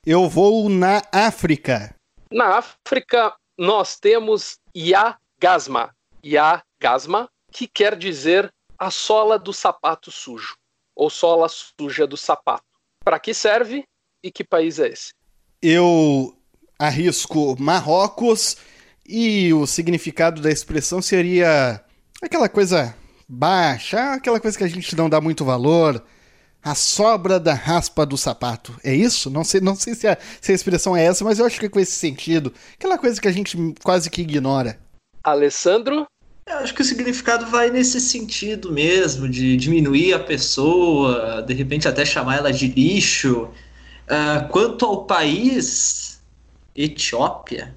Eu 0.05 0.29
vou 0.29 0.69
na 0.69 1.01
África. 1.11 1.93
Na 2.31 2.59
África, 2.59 3.35
nós 3.57 3.99
temos 3.99 4.57
Yagasma. 4.73 5.93
Yagasma, 6.25 7.29
que 7.51 7.67
quer 7.67 7.97
dizer 7.97 8.49
a 8.79 8.89
sola 8.89 9.37
do 9.37 9.51
sapato 9.51 10.09
sujo, 10.09 10.55
ou 10.95 11.09
sola 11.09 11.49
suja 11.49 12.07
do 12.07 12.15
sapato. 12.15 12.63
Para 13.03 13.19
que 13.19 13.33
serve 13.33 13.83
e 14.23 14.31
que 14.31 14.45
país 14.45 14.79
é 14.79 14.87
esse? 14.87 15.13
Eu 15.61 16.37
arrisco 16.79 17.61
Marrocos 17.61 18.55
e 19.05 19.53
o 19.53 19.67
significado 19.67 20.41
da 20.41 20.49
expressão 20.49 21.01
seria 21.01 21.83
aquela 22.25 22.49
coisa 22.49 22.95
baixa, 23.27 24.13
aquela 24.13 24.39
coisa 24.39 24.57
que 24.57 24.63
a 24.63 24.67
gente 24.67 24.95
não 24.95 25.09
dá 25.09 25.19
muito 25.19 25.43
valor, 25.43 26.03
a 26.63 26.75
sobra 26.75 27.39
da 27.39 27.53
raspa 27.53 28.05
do 28.05 28.17
sapato. 28.17 28.75
É 28.83 28.93
isso? 28.93 29.29
Não 29.29 29.43
sei, 29.43 29.59
não 29.59 29.75
sei 29.75 29.95
se, 29.95 30.07
a, 30.07 30.17
se 30.39 30.51
a 30.51 30.55
expressão 30.55 30.95
é 30.95 31.03
essa, 31.03 31.23
mas 31.23 31.39
eu 31.39 31.45
acho 31.45 31.59
que 31.59 31.65
é 31.65 31.69
com 31.69 31.79
esse 31.79 31.93
sentido. 31.93 32.53
Aquela 32.75 32.97
coisa 32.97 33.19
que 33.19 33.27
a 33.27 33.31
gente 33.31 33.57
quase 33.83 34.09
que 34.09 34.21
ignora. 34.21 34.79
Alessandro? 35.23 36.05
Eu 36.45 36.57
acho 36.57 36.73
que 36.73 36.81
o 36.81 36.85
significado 36.85 37.45
vai 37.45 37.69
nesse 37.69 38.01
sentido 38.01 38.71
mesmo, 38.71 39.29
de 39.29 39.55
diminuir 39.55 40.13
a 40.13 40.19
pessoa, 40.19 41.41
de 41.41 41.53
repente 41.53 41.87
até 41.87 42.03
chamar 42.05 42.37
ela 42.37 42.51
de 42.51 42.67
lixo. 42.67 43.49
Uh, 44.03 44.47
quanto 44.49 44.85
ao 44.85 45.05
país, 45.05 46.21
Etiópia. 46.75 47.73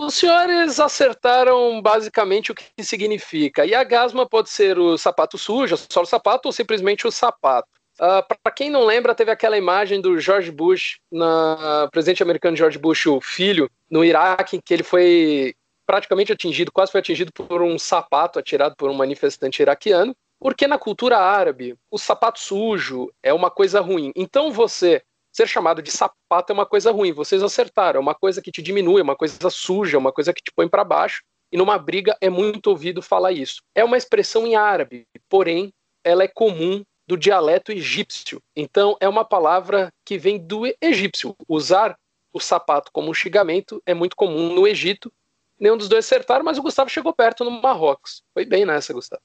Os 0.00 0.14
senhores 0.14 0.80
acertaram 0.80 1.82
basicamente 1.82 2.50
o 2.50 2.54
que 2.54 2.82
significa. 2.82 3.66
E 3.66 3.74
a 3.74 3.84
gasma 3.84 4.26
pode 4.26 4.48
ser 4.48 4.78
o 4.78 4.96
sapato 4.96 5.36
sujo, 5.36 5.76
só 5.76 6.00
o 6.00 6.06
sapato 6.06 6.48
ou 6.48 6.52
simplesmente 6.52 7.06
o 7.06 7.12
sapato. 7.12 7.68
Uh, 7.96 8.24
Para 8.42 8.50
quem 8.50 8.70
não 8.70 8.86
lembra, 8.86 9.14
teve 9.14 9.30
aquela 9.30 9.58
imagem 9.58 10.00
do 10.00 10.18
George 10.18 10.50
Bush, 10.50 10.98
na 11.12 11.86
presidente 11.92 12.22
americano 12.22 12.56
George 12.56 12.78
Bush, 12.78 13.08
o 13.08 13.20
filho, 13.20 13.70
no 13.90 14.02
Iraque, 14.02 14.56
em 14.56 14.60
que 14.64 14.72
ele 14.72 14.82
foi 14.82 15.54
praticamente 15.84 16.32
atingido, 16.32 16.72
quase 16.72 16.90
foi 16.90 17.00
atingido 17.00 17.30
por 17.30 17.60
um 17.60 17.78
sapato 17.78 18.38
atirado 18.38 18.74
por 18.76 18.88
um 18.88 18.94
manifestante 18.94 19.60
iraquiano, 19.60 20.16
porque 20.38 20.66
na 20.66 20.78
cultura 20.78 21.18
árabe 21.18 21.76
o 21.90 21.98
sapato 21.98 22.40
sujo 22.40 23.12
é 23.22 23.34
uma 23.34 23.50
coisa 23.50 23.82
ruim. 23.82 24.12
Então 24.16 24.50
você 24.50 25.02
ser 25.40 25.48
chamado 25.48 25.82
de 25.82 25.90
sapato 25.90 26.50
é 26.50 26.52
uma 26.52 26.66
coisa 26.66 26.90
ruim. 26.90 27.12
Vocês 27.12 27.42
acertaram, 27.42 27.98
é 27.98 28.02
uma 28.02 28.14
coisa 28.14 28.42
que 28.42 28.50
te 28.50 28.62
diminui, 28.62 29.00
é 29.00 29.04
uma 29.04 29.16
coisa 29.16 29.50
suja, 29.50 29.96
é 29.96 29.98
uma 29.98 30.12
coisa 30.12 30.32
que 30.32 30.42
te 30.42 30.52
põe 30.54 30.68
para 30.68 30.84
baixo. 30.84 31.22
E 31.52 31.56
numa 31.56 31.78
briga 31.78 32.16
é 32.20 32.30
muito 32.30 32.68
ouvido 32.68 33.02
falar 33.02 33.32
isso. 33.32 33.62
É 33.74 33.84
uma 33.84 33.96
expressão 33.96 34.46
em 34.46 34.54
árabe, 34.54 35.04
porém 35.28 35.72
ela 36.04 36.22
é 36.22 36.28
comum 36.28 36.82
do 37.08 37.16
dialeto 37.16 37.72
egípcio. 37.72 38.40
Então 38.54 38.96
é 39.00 39.08
uma 39.08 39.24
palavra 39.24 39.90
que 40.04 40.16
vem 40.16 40.38
do 40.38 40.62
egípcio. 40.80 41.34
Usar 41.48 41.96
o 42.32 42.38
sapato 42.38 42.90
como 42.92 43.10
um 43.10 43.14
xingamento 43.14 43.82
é 43.84 43.92
muito 43.92 44.14
comum 44.14 44.54
no 44.54 44.66
Egito 44.66 45.12
Nenhum 45.60 45.76
dos 45.76 45.90
dois 45.90 46.06
acertaram, 46.06 46.42
mas 46.42 46.56
o 46.56 46.62
Gustavo 46.62 46.88
chegou 46.88 47.12
perto 47.12 47.44
no 47.44 47.50
Marrocos. 47.50 48.22
Foi 48.32 48.46
bem 48.46 48.64
nessa, 48.64 48.94
Gustavo. 48.94 49.20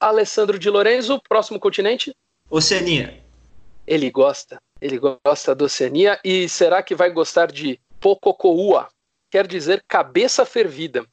Alessandro 0.00 0.58
de 0.58 0.70
Lorenzo, 0.70 1.20
próximo 1.28 1.60
continente? 1.60 2.16
Oceania. 2.48 3.22
Ele 3.86 4.10
gosta. 4.10 4.56
Ele 4.84 4.98
gosta 4.98 5.54
da 5.54 5.64
Oceania. 5.64 6.20
E 6.22 6.46
será 6.46 6.82
que 6.82 6.94
vai 6.94 7.10
gostar 7.10 7.50
de 7.50 7.80
Pococoua? 7.98 8.86
Quer 9.30 9.46
dizer 9.46 9.82
cabeça 9.88 10.44
fervida. 10.44 11.06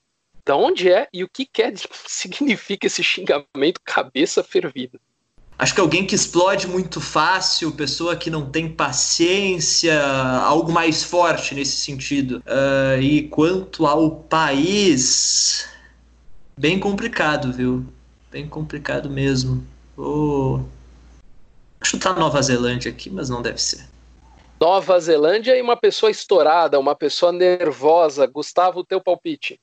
Da 0.45 0.57
onde 0.57 0.91
é 0.91 1.07
e 1.13 1.23
o 1.23 1.29
que 1.29 1.45
quer 1.45 1.73
significa 2.05 2.87
esse 2.87 3.01
xingamento 3.01 3.79
cabeça 3.85 4.43
fervida? 4.43 4.99
Acho 5.57 5.73
que 5.73 5.79
alguém 5.79 6.05
que 6.05 6.15
explode 6.15 6.67
muito 6.67 6.99
fácil, 6.99 7.71
pessoa 7.71 8.15
que 8.15 8.29
não 8.29 8.49
tem 8.49 8.67
paciência, 8.67 10.03
algo 10.03 10.69
mais 10.69 11.03
forte 11.03 11.55
nesse 11.55 11.77
sentido. 11.77 12.43
Uh, 12.47 13.01
e 13.01 13.27
quanto 13.29 13.85
ao 13.85 14.11
país, 14.11 15.69
bem 16.57 16.77
complicado, 16.77 17.53
viu? 17.53 17.85
Bem 18.29 18.47
complicado 18.49 19.09
mesmo. 19.09 19.63
Vou 19.95 20.67
chutar 21.83 22.15
Nova 22.15 22.41
Zelândia 22.41 22.91
aqui, 22.91 23.09
mas 23.09 23.29
não 23.29 23.41
deve 23.41 23.61
ser. 23.61 23.87
Nova 24.59 24.99
Zelândia 24.99 25.57
e 25.57 25.61
uma 25.61 25.75
pessoa 25.75 26.11
estourada, 26.11 26.79
uma 26.79 26.95
pessoa 26.95 27.31
nervosa. 27.31 28.27
Gustavo, 28.27 28.83
teu 28.83 29.01
palpite. 29.01 29.59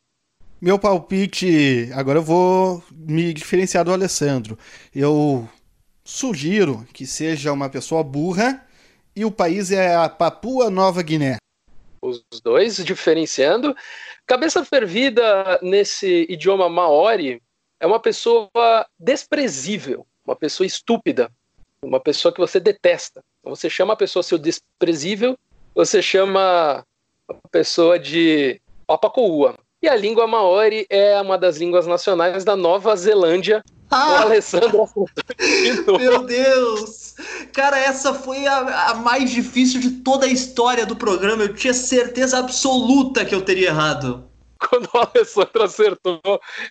Meu 0.61 0.79
palpite, 0.79 1.89
agora 1.95 2.19
eu 2.19 2.23
vou 2.23 2.83
me 2.91 3.33
diferenciar 3.33 3.85
do 3.85 3.93
Alessandro. 3.93 4.59
Eu 4.93 5.49
Sugiro 6.09 6.87
que 6.95 7.07
seja 7.07 7.53
uma 7.53 7.69
pessoa 7.69 8.03
burra 8.03 8.67
e 9.15 9.27
o 9.27 9.31
país 9.31 9.71
é 9.71 9.95
a 9.95 10.09
Papua 10.09 10.71
Nova 10.71 11.03
Guiné. 11.03 11.37
Os 12.01 12.25
dois 12.43 12.83
diferenciando. 12.83 13.77
Cabeça 14.27 14.65
fervida 14.65 15.61
nesse 15.61 16.27
idioma 16.31 16.67
maori 16.67 17.43
é 17.79 17.87
uma 17.87 18.01
pessoa 18.01 18.49
desprezível, 18.99 20.07
uma 20.27 20.35
pessoa 20.35 20.67
estúpida, 20.67 21.31
uma 21.83 22.01
pessoa 22.01 22.33
que 22.33 22.41
você 22.41 22.59
detesta. 22.59 23.23
Então, 23.41 23.55
você 23.55 23.71
chama 23.71 23.93
a 23.93 23.97
pessoa 23.97 24.23
seu 24.23 24.38
desprezível, 24.38 25.37
você 25.75 26.03
chama 26.03 26.85
a 27.29 27.49
pessoa 27.51 27.99
de 27.99 28.61
papacoua. 28.87 29.57
E 29.81 29.88
a 29.88 29.95
língua 29.95 30.27
maori 30.27 30.87
é 30.91 31.21
uma 31.21 31.38
das 31.38 31.57
línguas 31.57 31.87
nacionais 31.87 32.45
da 32.45 32.57
Nova 32.57 32.97
Zelândia, 32.97 33.62
ah! 33.91 34.21
O 34.21 34.23
Alessandro 34.27 34.87
Meu 35.99 36.23
Deus! 36.25 37.14
Cara, 37.53 37.79
essa 37.79 38.12
foi 38.12 38.47
a, 38.47 38.91
a, 38.91 38.95
mais 38.97 39.31
difícil 39.31 39.81
de 39.81 39.91
toda 40.03 40.27
a 40.27 40.31
história 40.31 40.85
do 40.85 40.97
programa. 40.97 41.45
Eu 41.45 41.55
tinha 41.55 41.73
certeza 41.73 42.38
absoluta 42.38 43.25
que 43.25 43.35
eu 43.35 43.41
teria 43.43 43.69
errado. 43.69 44.29
Quando 44.59 44.88
o 44.93 44.99
Alessandro 44.99 45.62
acertou, 45.62 46.21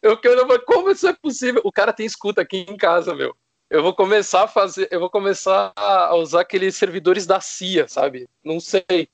eu 0.03 0.17
quero 0.17 0.45
como 0.65 0.91
isso 0.91 1.07
é 1.07 1.13
possível? 1.13 1.61
O 1.63 1.71
cara 1.71 1.93
tem 1.93 2.05
escuta 2.05 2.41
aqui 2.41 2.65
em 2.69 2.77
casa, 2.77 3.15
meu. 3.15 3.35
Eu 3.69 3.83
vou 3.83 3.93
começar 3.93 4.43
a 4.43 4.47
fazer, 4.47 4.87
eu 4.89 4.99
vou 4.99 5.09
começar 5.09 5.73
a 5.75 6.15
usar 6.15 6.41
aqueles 6.41 6.73
servidores 6.77 7.25
da 7.25 7.41
CIA, 7.41 7.85
sabe? 7.85 8.25
Não 8.41 8.61
sei. 8.61 9.09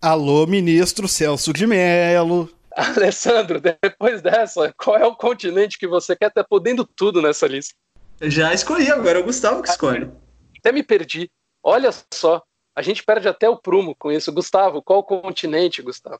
Alô, 0.00 0.44
ministro 0.44 1.06
Celso 1.06 1.52
de 1.52 1.68
Mello. 1.68 2.50
Alessandro, 2.74 3.60
depois 3.60 4.20
dessa, 4.20 4.74
qual 4.76 4.96
é 4.96 5.06
o 5.06 5.14
continente 5.14 5.78
que 5.78 5.86
você 5.86 6.16
quer? 6.16 6.32
Tá 6.32 6.42
podendo 6.42 6.84
tudo 6.84 7.22
nessa 7.22 7.46
lista. 7.46 7.74
Já 8.20 8.52
escolhi, 8.52 8.90
agora 8.90 9.20
é 9.20 9.22
o 9.22 9.24
Gustavo 9.24 9.62
que 9.62 9.68
escolhe. 9.68 10.10
Até 10.58 10.72
me 10.72 10.82
perdi. 10.82 11.30
Olha 11.62 11.90
só, 12.12 12.42
a 12.76 12.82
gente 12.82 13.04
perde 13.04 13.28
até 13.28 13.48
o 13.48 13.56
prumo 13.56 13.94
com 13.94 14.10
isso. 14.10 14.32
Gustavo, 14.32 14.82
qual 14.82 15.04
continente, 15.04 15.80
Gustavo? 15.80 16.18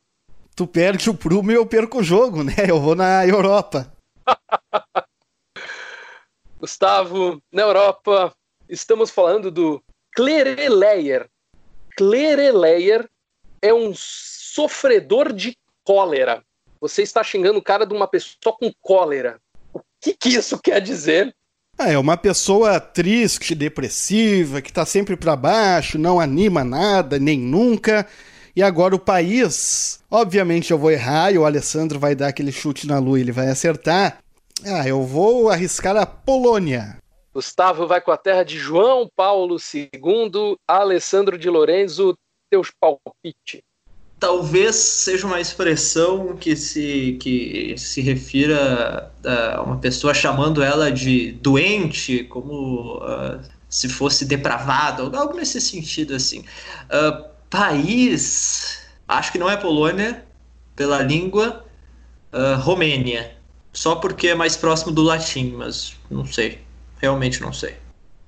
Tu 0.55 0.69
perde 0.69 1.11
o 1.11 1.15
prumo 1.15 1.51
e 1.51 1.55
eu 1.55 1.67
perco 1.67 1.99
o 1.99 2.05
jogo, 2.05 2.45
né? 2.45 2.55
Eu 2.69 2.81
vou 2.81 2.95
na 2.95 3.27
Europa. 3.27 3.93
Gustavo, 6.63 7.43
na 7.51 7.63
Europa, 7.63 8.33
estamos 8.69 9.11
falando 9.11 9.51
do 9.51 9.83
Clereleyer. 10.15 11.29
Clereleyer 11.97 13.11
é 13.61 13.75
um 13.75 13.93
sofredor 13.93 15.33
de 15.33 15.59
cólera. 15.83 16.41
Você 16.81 17.03
está 17.03 17.25
xingando 17.25 17.59
o 17.59 17.63
cara 17.63 17.85
de 17.85 17.93
uma 17.93 18.07
pessoa 18.07 18.57
com 18.57 18.73
cólera. 18.81 19.41
O 19.75 19.81
que, 20.01 20.15
que 20.15 20.29
isso 20.29 20.57
quer 20.57 20.81
dizer? 20.81 21.35
Ah, 21.77 21.91
é 21.91 21.99
uma 21.99 22.17
pessoa 22.17 22.79
triste, 22.79 23.57
depressiva, 23.57 24.63
que 24.63 24.71
está 24.71 24.87
sempre 24.87 25.17
para 25.17 25.35
baixo, 25.35 25.99
não 25.99 26.21
anima 26.21 26.63
nada, 26.63 27.19
nem 27.19 27.41
nunca. 27.41 28.07
E 28.55 28.63
agora 28.63 28.95
o 28.95 29.01
país, 29.01 29.99
obviamente 30.09 30.71
eu 30.71 30.79
vou 30.79 30.93
errar 30.93 31.33
e 31.33 31.39
o 31.39 31.45
Alessandro 31.45 31.99
vai 31.99 32.15
dar 32.15 32.29
aquele 32.29 32.53
chute 32.53 32.87
na 32.87 33.01
lua 33.01 33.19
e 33.19 33.23
ele 33.23 33.33
vai 33.33 33.49
acertar. 33.49 34.22
Ah, 34.65 34.87
eu 34.87 35.03
vou 35.03 35.49
arriscar 35.49 35.97
a 35.97 36.07
Polônia. 36.07 36.99
Gustavo 37.35 37.87
vai 37.87 38.01
com 38.01 38.11
a 38.11 38.17
terra 38.17 38.43
de 38.43 38.59
João 38.59 39.09
Paulo 39.17 39.57
II, 39.57 40.57
Alessandro 40.69 41.39
de 41.39 41.49
Lorenzo, 41.49 42.15
teus 42.51 42.71
palpite 42.79 43.65
talvez 44.23 44.77
seja 44.77 45.27
uma 45.27 45.41
expressão 45.41 46.37
que 46.37 46.55
se, 46.55 47.19
que 47.21 47.75
se 47.77 48.01
refira 48.01 49.13
a 49.25 49.63
uma 49.63 49.79
pessoa 49.79 50.15
chamando 50.15 50.63
ela 50.63 50.93
de 50.93 51.33
doente, 51.33 52.23
como 52.23 52.99
uh, 52.99 53.41
se 53.69 53.89
fosse 53.89 54.25
depravado, 54.25 55.11
algo 55.17 55.35
nesse 55.35 55.61
sentido 55.61 56.15
assim. 56.15 56.45
Uh, 56.85 57.25
país, 57.51 58.79
acho 59.09 59.33
que 59.33 59.41
não 59.41 59.51
é 59.51 59.57
Polônia, 59.57 60.25
pela 60.77 61.03
língua, 61.03 61.65
uh, 62.33 62.61
Romênia, 62.61 63.37
só 63.73 63.97
porque 63.97 64.29
é 64.29 64.35
mais 64.35 64.57
próximo 64.57 64.93
do 64.93 65.03
latim, 65.03 65.53
mas 65.53 65.97
não 66.11 66.27
sei, 66.27 66.61
realmente 67.01 67.41
não 67.41 67.53
sei. 67.53 67.77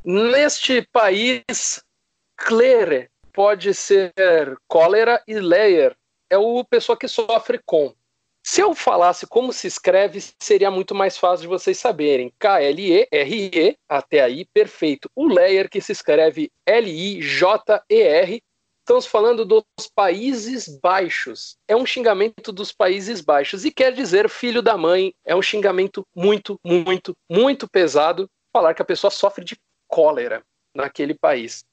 Neste 0.04 0.82
país, 0.92 1.82
clere 2.36 3.08
pode 3.32 3.74
ser 3.74 4.12
cólera 4.68 5.22
e 5.26 5.34
layer 5.34 5.96
é 6.30 6.38
o 6.38 6.64
pessoa 6.64 6.96
que 6.96 7.08
sofre 7.08 7.60
com. 7.64 7.94
Se 8.46 8.60
eu 8.60 8.74
falasse 8.74 9.26
como 9.26 9.54
se 9.54 9.66
escreve, 9.66 10.22
seria 10.38 10.70
muito 10.70 10.94
mais 10.94 11.16
fácil 11.16 11.42
de 11.42 11.48
vocês 11.48 11.78
saberem. 11.78 12.30
K-L-E-R-E, 12.38 13.78
até 13.88 14.20
aí, 14.20 14.44
perfeito. 14.44 15.10
O 15.16 15.26
layer 15.26 15.70
que 15.70 15.80
se 15.80 15.92
escreve 15.92 16.52
L-I-J-E-R, 16.66 18.42
estamos 18.84 19.06
falando 19.06 19.46
dos 19.46 19.64
Países 19.94 20.68
Baixos. 20.68 21.56
É 21.66 21.74
um 21.74 21.86
xingamento 21.86 22.52
dos 22.52 22.70
Países 22.70 23.22
Baixos 23.22 23.64
e 23.64 23.70
quer 23.70 23.92
dizer 23.92 24.28
filho 24.28 24.60
da 24.60 24.76
mãe. 24.76 25.14
É 25.24 25.34
um 25.34 25.40
xingamento 25.40 26.06
muito, 26.14 26.60
muito, 26.62 27.16
muito 27.28 27.66
pesado 27.68 28.28
falar 28.52 28.74
que 28.74 28.82
a 28.82 28.84
pessoa 28.84 29.10
sofre 29.10 29.42
de 29.42 29.56
cólera 29.88 30.44
naquele 30.76 31.14
país. 31.14 31.64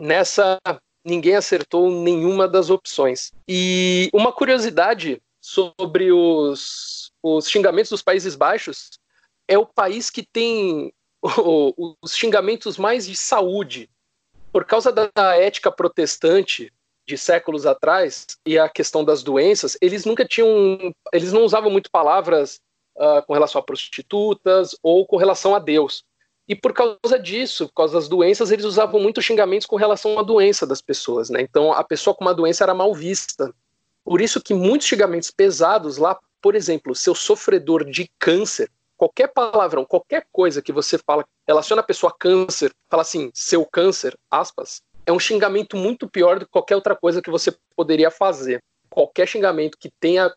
Nessa, 0.00 0.58
ninguém 1.04 1.36
acertou 1.36 1.90
nenhuma 1.90 2.48
das 2.48 2.70
opções. 2.70 3.32
E 3.46 4.10
uma 4.12 4.32
curiosidade 4.32 5.22
sobre 5.40 6.10
os, 6.10 7.12
os 7.22 7.48
xingamentos 7.48 7.90
dos 7.90 8.02
Países 8.02 8.34
Baixos, 8.34 8.98
é 9.46 9.56
o 9.56 9.64
país 9.64 10.10
que 10.10 10.26
tem 10.26 10.92
os 11.22 12.16
xingamentos 12.16 12.76
mais 12.76 13.06
de 13.06 13.16
saúde. 13.16 13.88
Por 14.52 14.64
causa 14.64 14.92
da 14.92 15.36
ética 15.36 15.70
protestante 15.70 16.72
de 17.06 17.16
séculos 17.16 17.64
atrás 17.64 18.26
e 18.44 18.58
a 18.58 18.68
questão 18.68 19.04
das 19.04 19.22
doenças, 19.22 19.76
eles 19.80 20.04
nunca 20.04 20.24
tinham, 20.24 20.92
eles 21.12 21.32
não 21.32 21.42
usavam 21.42 21.70
muito 21.70 21.90
palavras 21.90 22.60
uh, 22.96 23.24
com 23.26 23.32
relação 23.32 23.58
a 23.58 23.64
prostitutas 23.64 24.76
ou 24.82 25.06
com 25.06 25.16
relação 25.16 25.54
a 25.54 25.58
Deus. 25.58 26.04
E 26.46 26.54
por 26.54 26.72
causa 26.72 27.18
disso, 27.18 27.66
por 27.68 27.74
causa 27.74 27.94
das 27.94 28.08
doenças, 28.08 28.50
eles 28.50 28.64
usavam 28.64 29.00
muito 29.00 29.20
xingamentos 29.20 29.66
com 29.66 29.76
relação 29.76 30.18
à 30.18 30.22
doença 30.22 30.66
das 30.66 30.80
pessoas, 30.80 31.28
né? 31.28 31.42
Então 31.42 31.72
a 31.72 31.84
pessoa 31.84 32.14
com 32.14 32.24
uma 32.24 32.34
doença 32.34 32.64
era 32.64 32.74
mal 32.74 32.94
vista. 32.94 33.52
Por 34.02 34.20
isso 34.20 34.40
que 34.40 34.54
muitos 34.54 34.86
xingamentos 34.86 35.30
pesados 35.30 35.98
lá, 35.98 36.18
por 36.40 36.54
exemplo, 36.54 36.94
seu 36.94 37.14
sofredor 37.14 37.84
de 37.84 38.10
câncer, 38.18 38.70
qualquer 38.96 39.28
palavrão, 39.28 39.84
qualquer 39.84 40.26
coisa 40.32 40.62
que 40.62 40.72
você 40.72 40.96
fala, 40.98 41.24
relaciona 41.48 41.80
a 41.80 41.84
pessoa 41.84 42.12
a 42.12 42.18
câncer, 42.18 42.70
fala 42.90 43.02
assim, 43.02 43.30
seu 43.32 43.64
câncer, 43.64 44.14
aspas, 44.30 44.82
é 45.06 45.12
um 45.12 45.18
xingamento 45.18 45.76
muito 45.76 46.08
pior 46.08 46.38
do 46.38 46.44
que 46.44 46.52
qualquer 46.52 46.76
outra 46.76 46.94
coisa 46.94 47.22
que 47.22 47.30
você 47.30 47.56
poderia 47.74 48.10
fazer. 48.10 48.62
Qualquer 48.90 49.26
xingamento 49.26 49.78
que 49.80 49.90
tenha 49.98 50.30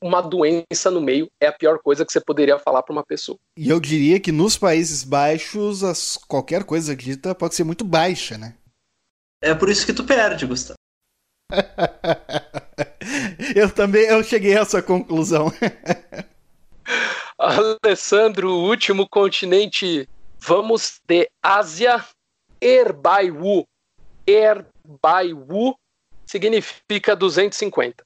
uma 0.00 0.20
doença 0.20 0.90
no 0.90 1.00
meio 1.00 1.28
é 1.40 1.48
a 1.48 1.52
pior 1.52 1.80
coisa 1.80 2.04
que 2.04 2.12
você 2.12 2.20
poderia 2.20 2.58
falar 2.58 2.82
para 2.82 2.92
uma 2.92 3.04
pessoa. 3.04 3.38
E 3.56 3.68
eu 3.68 3.80
diria 3.80 4.20
que 4.20 4.30
nos 4.30 4.56
Países 4.56 5.02
Baixos, 5.02 5.82
as, 5.82 6.16
qualquer 6.28 6.64
coisa 6.64 6.94
dita 6.94 7.34
pode 7.34 7.54
ser 7.54 7.64
muito 7.64 7.84
baixa, 7.84 8.38
né? 8.38 8.54
É 9.42 9.54
por 9.54 9.68
isso 9.68 9.84
que 9.84 9.92
tu 9.92 10.04
perde, 10.04 10.46
Gustavo. 10.46 10.78
eu 13.54 13.70
também 13.70 14.04
eu 14.04 14.22
cheguei 14.22 14.56
a 14.56 14.60
essa 14.60 14.80
conclusão. 14.80 15.52
Alessandro, 17.36 18.50
o 18.50 18.68
último 18.68 19.08
continente, 19.08 20.08
vamos 20.42 21.00
de 21.06 21.30
Ásia, 21.40 22.04
Erbaiwu. 22.60 23.64
Erbaiwu 24.26 25.76
significa 26.26 27.14
250. 27.14 28.04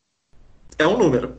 É 0.79 0.87
um 0.87 0.99
número. 0.99 1.39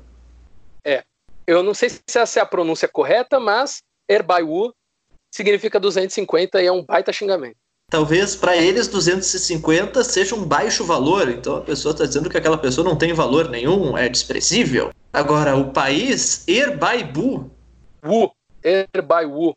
É. 0.84 1.04
Eu 1.46 1.62
não 1.62 1.74
sei 1.74 1.90
se 1.90 2.02
essa 2.16 2.40
é 2.40 2.44
a 2.44 2.46
pronúncia 2.46 2.88
correta, 2.88 3.40
mas 3.40 3.84
Erbaiwu 4.10 4.74
significa 5.34 5.80
250 5.80 6.62
e 6.62 6.66
é 6.66 6.72
um 6.72 6.84
baita 6.84 7.14
xingamento 7.14 7.58
talvez 7.90 8.36
para 8.36 8.58
eles 8.58 8.90
250 8.90 10.04
seja 10.04 10.36
um 10.36 10.44
baixo 10.44 10.84
valor, 10.84 11.30
então 11.30 11.56
a 11.56 11.62
pessoa 11.62 11.94
está 11.94 12.06
dizendo 12.06 12.30
que 12.30 12.38
aquela 12.38 12.58
pessoa 12.58 12.84
não 12.84 12.98
tem 12.98 13.14
valor 13.14 13.48
nenhum, 13.50 13.98
é 13.98 14.10
desprezível. 14.10 14.92
Agora, 15.14 15.56
o 15.56 15.72
país, 15.72 16.46
Erbaibu. 16.46 17.50
Wu, 18.04 18.30
Erbaiwu. 18.62 19.56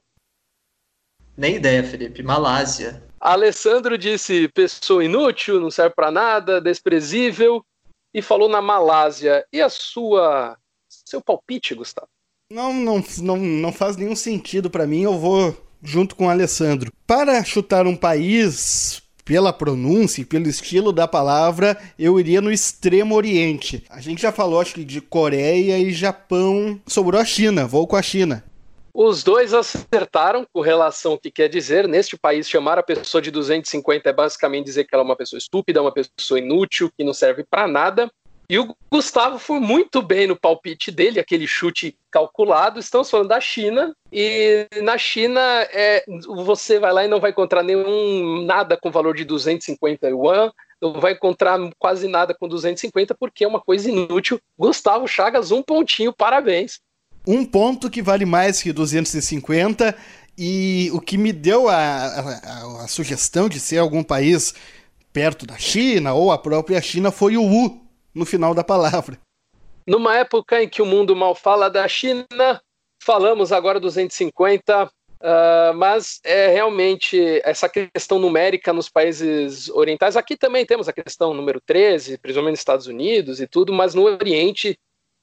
Nem 1.40 1.56
ideia, 1.56 1.82
Felipe. 1.82 2.22
Malásia. 2.22 3.02
Alessandro 3.18 3.96
disse 3.96 4.46
pessoa 4.48 5.02
inútil, 5.02 5.58
não 5.58 5.70
serve 5.70 5.94
para 5.94 6.10
nada, 6.10 6.60
desprezível, 6.60 7.64
e 8.12 8.20
falou 8.20 8.46
na 8.46 8.60
Malásia. 8.60 9.42
E 9.50 9.58
a 9.58 9.70
sua. 9.70 10.58
seu 10.90 11.22
palpite, 11.22 11.74
Gustavo? 11.74 12.08
Não, 12.52 12.74
não, 12.74 13.02
não, 13.22 13.36
não 13.38 13.72
faz 13.72 13.96
nenhum 13.96 14.14
sentido 14.14 14.68
para 14.68 14.86
mim. 14.86 15.00
Eu 15.00 15.18
vou 15.18 15.56
junto 15.82 16.14
com 16.14 16.26
o 16.26 16.28
Alessandro. 16.28 16.92
Para 17.06 17.42
chutar 17.42 17.86
um 17.86 17.96
país, 17.96 19.00
pela 19.24 19.50
pronúncia 19.50 20.20
e 20.20 20.26
pelo 20.26 20.46
estilo 20.46 20.92
da 20.92 21.08
palavra, 21.08 21.80
eu 21.98 22.20
iria 22.20 22.42
no 22.42 22.52
extremo 22.52 23.14
oriente. 23.14 23.82
A 23.88 24.02
gente 24.02 24.20
já 24.20 24.30
falou, 24.30 24.60
acho 24.60 24.74
que, 24.74 24.84
de 24.84 25.00
Coreia 25.00 25.78
e 25.78 25.90
Japão. 25.90 26.78
Sobrou 26.86 27.18
a 27.18 27.24
China, 27.24 27.66
vou 27.66 27.86
com 27.86 27.96
a 27.96 28.02
China. 28.02 28.44
Os 28.92 29.22
dois 29.22 29.54
acertaram 29.54 30.46
com 30.52 30.60
relação 30.60 31.12
ao 31.12 31.18
que 31.18 31.30
quer 31.30 31.48
dizer. 31.48 31.86
Neste 31.86 32.18
país, 32.18 32.48
chamar 32.48 32.78
a 32.78 32.82
pessoa 32.82 33.22
de 33.22 33.30
250 33.30 34.08
é 34.08 34.12
basicamente 34.12 34.64
dizer 34.66 34.84
que 34.84 34.94
ela 34.94 35.04
é 35.04 35.06
uma 35.06 35.16
pessoa 35.16 35.38
estúpida, 35.38 35.80
uma 35.80 35.92
pessoa 35.92 36.38
inútil, 36.38 36.90
que 36.96 37.04
não 37.04 37.14
serve 37.14 37.44
para 37.48 37.68
nada. 37.68 38.10
E 38.50 38.58
o 38.58 38.74
Gustavo 38.90 39.38
foi 39.38 39.60
muito 39.60 40.02
bem 40.02 40.26
no 40.26 40.34
palpite 40.34 40.90
dele, 40.90 41.20
aquele 41.20 41.46
chute 41.46 41.96
calculado. 42.10 42.80
Estamos 42.80 43.08
falando 43.08 43.28
da 43.28 43.40
China. 43.40 43.94
E 44.12 44.66
na 44.82 44.98
China, 44.98 45.40
é, 45.72 46.04
você 46.26 46.80
vai 46.80 46.92
lá 46.92 47.04
e 47.04 47.08
não 47.08 47.20
vai 47.20 47.30
encontrar 47.30 47.62
nenhum 47.62 48.42
nada 48.42 48.76
com 48.76 48.90
valor 48.90 49.14
de 49.14 49.24
250 49.24 50.08
yuan. 50.08 50.50
Não 50.82 50.94
vai 50.94 51.12
encontrar 51.12 51.60
quase 51.78 52.08
nada 52.08 52.34
com 52.34 52.48
250, 52.48 53.14
porque 53.14 53.44
é 53.44 53.48
uma 53.48 53.60
coisa 53.60 53.88
inútil. 53.88 54.40
Gustavo 54.58 55.06
Chagas, 55.06 55.52
um 55.52 55.62
pontinho, 55.62 56.12
parabéns. 56.12 56.80
Um 57.26 57.44
ponto 57.44 57.90
que 57.90 58.02
vale 58.02 58.24
mais 58.24 58.62
que 58.62 58.72
250. 58.72 59.96
E 60.38 60.90
o 60.94 61.00
que 61.00 61.18
me 61.18 61.32
deu 61.32 61.68
a, 61.68 61.76
a, 61.76 62.84
a 62.84 62.88
sugestão 62.88 63.48
de 63.48 63.60
ser 63.60 63.78
algum 63.78 64.02
país 64.02 64.54
perto 65.12 65.46
da 65.46 65.58
China 65.58 66.14
ou 66.14 66.32
a 66.32 66.38
própria 66.38 66.80
China 66.80 67.10
foi 67.10 67.36
o 67.36 67.44
U, 67.44 67.80
no 68.14 68.24
final 68.24 68.54
da 68.54 68.64
palavra. 68.64 69.18
Numa 69.86 70.16
época 70.16 70.62
em 70.62 70.68
que 70.68 70.80
o 70.80 70.86
mundo 70.86 71.16
mal 71.16 71.34
fala 71.34 71.68
da 71.68 71.86
China, 71.88 72.26
falamos 73.02 73.50
agora 73.52 73.80
250, 73.80 74.84
uh, 74.84 74.88
ah, 75.20 75.72
mas 75.74 76.20
é 76.24 76.48
realmente 76.48 77.40
essa 77.44 77.68
questão 77.68 78.18
numérica 78.18 78.72
nos 78.72 78.88
países 78.88 79.68
orientais. 79.70 80.16
Aqui 80.16 80.36
também 80.36 80.64
temos 80.64 80.88
a 80.88 80.92
questão 80.92 81.34
número 81.34 81.60
13, 81.60 82.18
principalmente 82.18 82.52
nos 82.52 82.60
Estados 82.60 82.86
Unidos 82.86 83.40
e 83.40 83.46
tudo, 83.46 83.72
mas 83.72 83.94
no 83.94 84.04
Oriente 84.04 84.78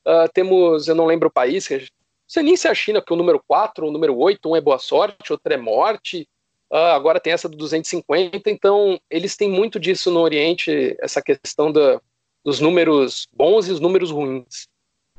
uh, 0.07 0.29
temos, 0.33 0.87
eu 0.87 0.95
não 0.95 1.05
lembro 1.05 1.27
o 1.27 1.31
país, 1.31 1.69
não 1.69 1.79
sei 2.27 2.43
nem 2.43 2.55
se 2.55 2.67
é 2.67 2.71
a 2.71 2.75
China, 2.75 3.01
porque 3.01 3.13
o 3.13 3.17
número 3.17 3.41
4, 3.47 3.85
o 3.85 3.91
número 3.91 4.17
8, 4.17 4.49
um 4.49 4.55
é 4.55 4.61
boa 4.61 4.79
sorte, 4.79 5.31
outro 5.31 5.53
é 5.53 5.57
morte. 5.57 6.27
Uh, 6.71 6.91
agora 6.93 7.19
tem 7.19 7.31
essa 7.31 7.47
do 7.47 7.55
250, 7.55 8.49
então 8.49 8.99
eles 9.09 9.37
têm 9.37 9.49
muito 9.49 9.79
disso 9.79 10.11
no 10.11 10.19
Oriente, 10.19 10.97
essa 10.99 11.21
questão 11.21 11.71
da, 11.71 12.01
dos 12.43 12.59
números 12.59 13.27
bons 13.33 13.67
e 13.67 13.71
os 13.71 13.79
números 13.79 14.11
ruins. 14.11 14.67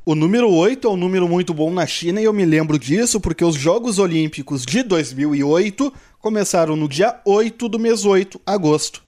O 0.05 0.15
número 0.15 0.51
8 0.51 0.87
é 0.87 0.91
um 0.91 0.97
número 0.97 1.29
muito 1.29 1.53
bom 1.53 1.71
na 1.71 1.87
China 1.87 2.21
e 2.21 2.25
eu 2.25 2.33
me 2.33 2.45
lembro 2.45 2.79
disso 2.79 3.21
porque 3.21 3.45
os 3.45 3.55
Jogos 3.55 3.99
Olímpicos 3.99 4.65
de 4.65 4.83
2008 4.83 5.93
começaram 6.19 6.77
no 6.77 6.89
dia 6.89 7.21
8 7.27 7.69
do 7.69 7.79
mês 7.79 8.05
8, 8.05 8.41
agosto. 8.47 9.03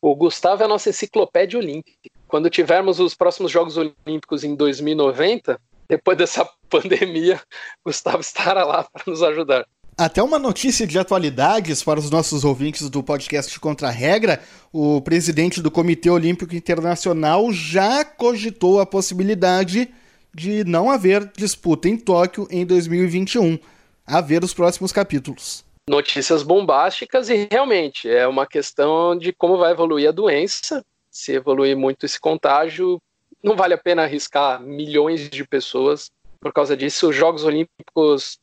O 0.00 0.14
Gustavo 0.14 0.62
é 0.62 0.64
a 0.64 0.68
nossa 0.68 0.88
enciclopédia 0.88 1.58
olímpica. 1.58 2.08
Quando 2.30 2.48
tivermos 2.48 3.00
os 3.00 3.12
próximos 3.12 3.50
Jogos 3.50 3.76
Olímpicos 3.76 4.44
em 4.44 4.54
2090, 4.54 5.60
depois 5.88 6.16
dessa 6.16 6.48
pandemia, 6.70 7.40
Gustavo 7.84 8.20
estará 8.20 8.64
lá 8.64 8.84
para 8.84 9.02
nos 9.04 9.20
ajudar. 9.20 9.66
Até 9.98 10.22
uma 10.22 10.38
notícia 10.38 10.86
de 10.86 10.96
atualidades 10.96 11.82
para 11.82 11.98
os 11.98 12.08
nossos 12.08 12.44
ouvintes 12.44 12.88
do 12.88 13.02
podcast 13.02 13.58
Contra 13.58 13.88
a 13.88 13.90
Regra: 13.90 14.40
o 14.72 15.00
presidente 15.00 15.60
do 15.60 15.72
Comitê 15.72 16.08
Olímpico 16.08 16.54
Internacional 16.54 17.52
já 17.52 18.04
cogitou 18.04 18.80
a 18.80 18.86
possibilidade 18.86 19.92
de 20.32 20.62
não 20.62 20.88
haver 20.88 21.28
disputa 21.36 21.88
em 21.88 21.96
Tóquio 21.96 22.46
em 22.48 22.64
2021. 22.64 23.58
A 24.06 24.20
ver 24.20 24.44
os 24.44 24.54
próximos 24.54 24.92
capítulos. 24.92 25.64
Notícias 25.88 26.44
bombásticas 26.44 27.28
e 27.28 27.48
realmente 27.50 28.08
é 28.08 28.26
uma 28.28 28.46
questão 28.46 29.18
de 29.18 29.32
como 29.32 29.58
vai 29.58 29.72
evoluir 29.72 30.08
a 30.08 30.12
doença. 30.12 30.84
Se 31.10 31.32
evoluir 31.32 31.76
muito 31.76 32.06
esse 32.06 32.20
contágio, 32.20 33.00
não 33.42 33.56
vale 33.56 33.74
a 33.74 33.78
pena 33.78 34.02
arriscar 34.02 34.60
milhões 34.60 35.28
de 35.28 35.44
pessoas 35.46 36.10
por 36.40 36.52
causa 36.52 36.76
disso. 36.76 37.08
Os 37.08 37.16
Jogos 37.16 37.44
Olímpicos 37.44 38.38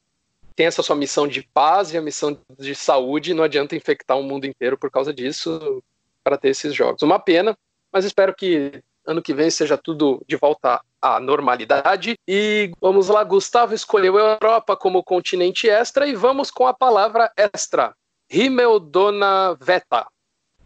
tem 0.56 0.66
essa 0.66 0.82
sua 0.82 0.96
missão 0.96 1.28
de 1.28 1.44
paz 1.54 1.94
e 1.94 1.98
a 1.98 2.02
missão 2.02 2.38
de 2.58 2.74
saúde, 2.74 3.34
não 3.34 3.44
adianta 3.44 3.76
infectar 3.76 4.18
o 4.18 4.24
mundo 4.24 4.46
inteiro 4.46 4.78
por 4.78 4.90
causa 4.90 5.14
disso 5.14 5.84
para 6.24 6.38
ter 6.38 6.50
esses 6.50 6.74
jogos. 6.74 7.04
Uma 7.04 7.20
pena, 7.20 7.56
mas 7.92 8.06
espero 8.06 8.36
que 8.36 8.82
ano 9.06 9.22
que 9.22 9.34
vem 9.34 9.50
seja 9.50 9.78
tudo 9.78 10.22
de 10.28 10.36
volta 10.36 10.82
à 11.02 11.20
normalidade. 11.20 12.16
E 12.28 12.72
vamos 12.82 13.08
lá, 13.08 13.24
Gustavo 13.24 13.74
escolheu 13.74 14.18
a 14.18 14.32
Europa 14.34 14.76
como 14.76 15.04
continente 15.04 15.70
extra 15.70 16.06
e 16.08 16.16
vamos 16.16 16.52
com 16.52 16.68
a 16.68 16.74
palavra 16.74 17.32
extra. 17.38 17.96
Himmeldonaveta. 18.30 20.08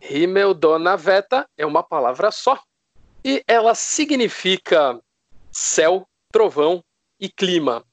Himmeldonaveta 0.10 1.46
é 1.58 1.66
uma 1.66 1.84
palavra 1.84 2.32
só 2.32 2.60
e 3.24 3.44
ela 3.48 3.76
significa 3.76 5.00
céu, 5.52 6.08
trovão, 6.32 6.84
e 7.20 7.30
clima. 7.30 7.84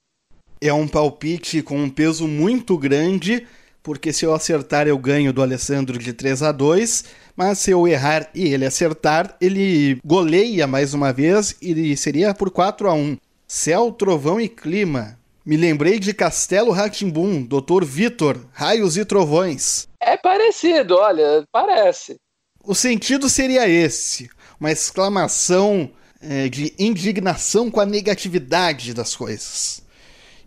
É 0.61 0.73
um 0.73 0.89
palpite 0.89 1.63
com 1.63 1.77
um 1.79 1.91
peso 1.91 2.27
muito 2.27 2.79
grande, 2.79 3.47
porque 3.83 4.13
se 4.13 4.25
eu 4.25 4.33
acertar 4.33 4.89
eu 4.89 4.99
ganho 4.99 5.33
do 5.33 5.43
Alessandro 5.43 5.99
de 5.99 6.13
3 6.13 6.43
a 6.43 6.51
2, 6.51 7.05
mas 7.37 7.59
se 7.59 7.71
eu 7.71 7.87
errar 7.87 8.31
e 8.35 8.53
ele 8.53 8.65
acertar, 8.65 9.37
ele 9.41 10.01
goleia 10.05 10.67
mais 10.67 10.95
uma 10.95 11.13
vez 11.13 11.57
e 11.61 11.97
seria 11.97 12.35
por 12.35 12.51
4 12.51 12.89
a 12.89 12.95
1. 12.95 13.19
Céu, 13.47 13.93
trovão 13.93 14.41
e 14.41 14.49
clima. 14.49 15.19
Me 15.45 15.57
lembrei 15.57 15.99
de 15.99 16.13
Castelo 16.13 16.71
Ratimbum, 16.71 17.43
Dr. 17.43 17.85
Vitor, 17.85 18.39
raios 18.53 18.97
e 18.97 19.05
trovões. 19.05 19.88
É 20.01 20.17
parecido, 20.17 20.97
olha, 20.97 21.45
parece. 21.51 22.17
O 22.65 22.75
sentido 22.75 23.29
seria 23.29 23.69
esse: 23.69 24.31
uma 24.61 24.71
exclamação 24.71 25.91
é, 26.21 26.49
de 26.49 26.75
indignação 26.79 27.71
com 27.71 27.81
a 27.81 27.87
negatividade 27.87 28.95
das 28.95 29.15
coisas. 29.17 29.87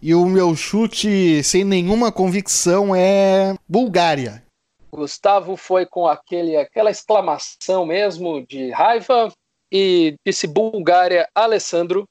E 0.02 0.16
o 0.16 0.26
meu 0.26 0.56
chute, 0.56 1.44
sem 1.44 1.64
nenhuma 1.64 2.12
convicção, 2.12 2.96
é 2.96 3.56
Bulgária. 3.68 4.44
Gustavo 4.92 5.56
foi 5.56 5.86
com 5.86 6.08
aquele, 6.08 6.58
aquela 6.58 6.92
exclamação 6.92 7.86
mesmo 7.86 8.46
de 8.46 8.72
raiva 8.72 9.32
e 9.72 10.16
disse 10.26 10.48
Bulgária, 10.48 11.30
Alessandro. 11.34 12.06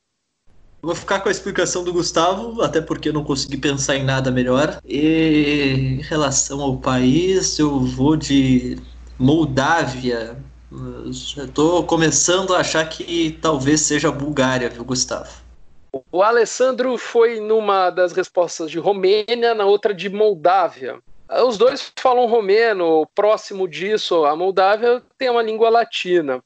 Vou 0.82 0.94
ficar 0.94 1.20
com 1.20 1.28
a 1.28 1.32
explicação 1.32 1.84
do 1.84 1.92
Gustavo, 1.92 2.62
até 2.62 2.80
porque 2.80 3.10
eu 3.10 3.12
não 3.12 3.22
consegui 3.22 3.58
pensar 3.58 3.96
em 3.96 4.04
nada 4.04 4.30
melhor. 4.30 4.80
E 4.84 5.98
em 5.98 6.02
relação 6.02 6.62
ao 6.62 6.78
país, 6.78 7.58
eu 7.58 7.80
vou 7.80 8.16
de 8.16 8.78
Moldávia. 9.18 10.38
Estou 11.06 11.84
começando 11.84 12.54
a 12.54 12.60
achar 12.60 12.88
que 12.88 13.38
talvez 13.42 13.82
seja 13.82 14.08
a 14.08 14.12
Bulgária, 14.12 14.70
viu, 14.70 14.84
Gustavo? 14.84 15.30
O 16.10 16.22
Alessandro 16.22 16.96
foi 16.96 17.40
numa 17.40 17.90
das 17.90 18.12
respostas 18.12 18.70
de 18.70 18.78
Romênia, 18.78 19.54
na 19.54 19.66
outra 19.66 19.92
de 19.92 20.08
Moldávia. 20.08 20.98
Os 21.46 21.58
dois 21.58 21.92
falam 21.96 22.26
romeno, 22.26 23.06
próximo 23.14 23.68
disso, 23.68 24.24
a 24.24 24.34
Moldávia 24.34 25.02
tem 25.18 25.28
uma 25.28 25.42
língua 25.42 25.68
latina. 25.68 26.40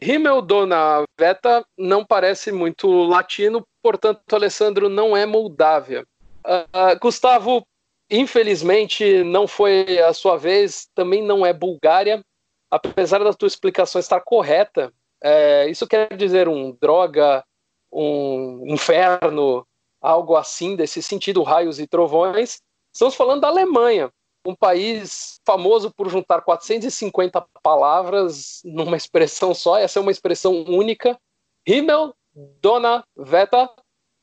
Himmel 0.00 0.42
Dona 0.42 1.02
Veta 1.18 1.64
não 1.76 2.04
parece 2.04 2.52
muito 2.52 2.88
latino, 3.04 3.64
portanto, 3.82 4.20
Alessandro 4.32 4.88
não 4.88 5.16
é 5.16 5.26
Moldávia. 5.26 6.06
Uh, 6.44 6.98
Gustavo, 7.00 7.66
infelizmente, 8.10 9.22
não 9.24 9.46
foi 9.46 9.98
a 10.00 10.12
sua 10.12 10.36
vez, 10.36 10.88
também 10.94 11.22
não 11.22 11.44
é 11.44 11.52
Bulgária. 11.52 12.24
Apesar 12.70 13.22
da 13.24 13.32
tua 13.32 13.46
explicação 13.48 13.98
estar 13.98 14.20
correta, 14.20 14.92
é, 15.22 15.68
isso 15.68 15.86
quer 15.86 16.14
dizer 16.16 16.48
um 16.48 16.76
droga, 16.80 17.44
um 17.90 18.64
inferno, 18.66 19.66
algo 20.00 20.36
assim, 20.36 20.76
desse 20.76 21.02
sentido, 21.02 21.42
raios 21.42 21.80
e 21.80 21.86
trovões. 21.86 22.60
Estamos 22.92 23.14
falando 23.14 23.40
da 23.40 23.48
Alemanha, 23.48 24.10
um 24.46 24.54
país 24.54 25.40
famoso 25.44 25.92
por 25.94 26.08
juntar 26.08 26.42
450 26.42 27.44
palavras 27.62 28.60
numa 28.64 28.96
expressão 28.98 29.54
só, 29.54 29.78
essa 29.78 29.98
é 29.98 30.02
uma 30.02 30.12
expressão 30.12 30.64
única. 30.66 31.18
Himmel, 31.66 32.14
Dona, 32.60 33.04
Wetter, 33.16 33.68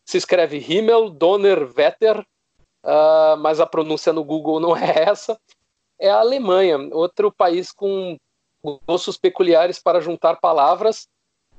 se 0.06 0.18
escreve 0.18 0.58
Himmel, 0.58 1.10
Donner, 1.10 1.70
Wetter, 1.76 2.20
uh, 2.86 3.38
mas 3.40 3.60
a 3.60 3.66
pronúncia 3.66 4.14
no 4.14 4.24
Google 4.24 4.60
não 4.60 4.76
é 4.78 5.04
essa. 5.10 5.38
É 6.00 6.10
a 6.10 6.20
Alemanha, 6.20 6.78
outro 6.94 7.32
país 7.32 7.72
com 7.72 8.18
gostos 8.88 9.18
peculiares 9.18 9.80
para 9.80 10.02
juntar 10.02 10.40
palavras. 10.40 11.08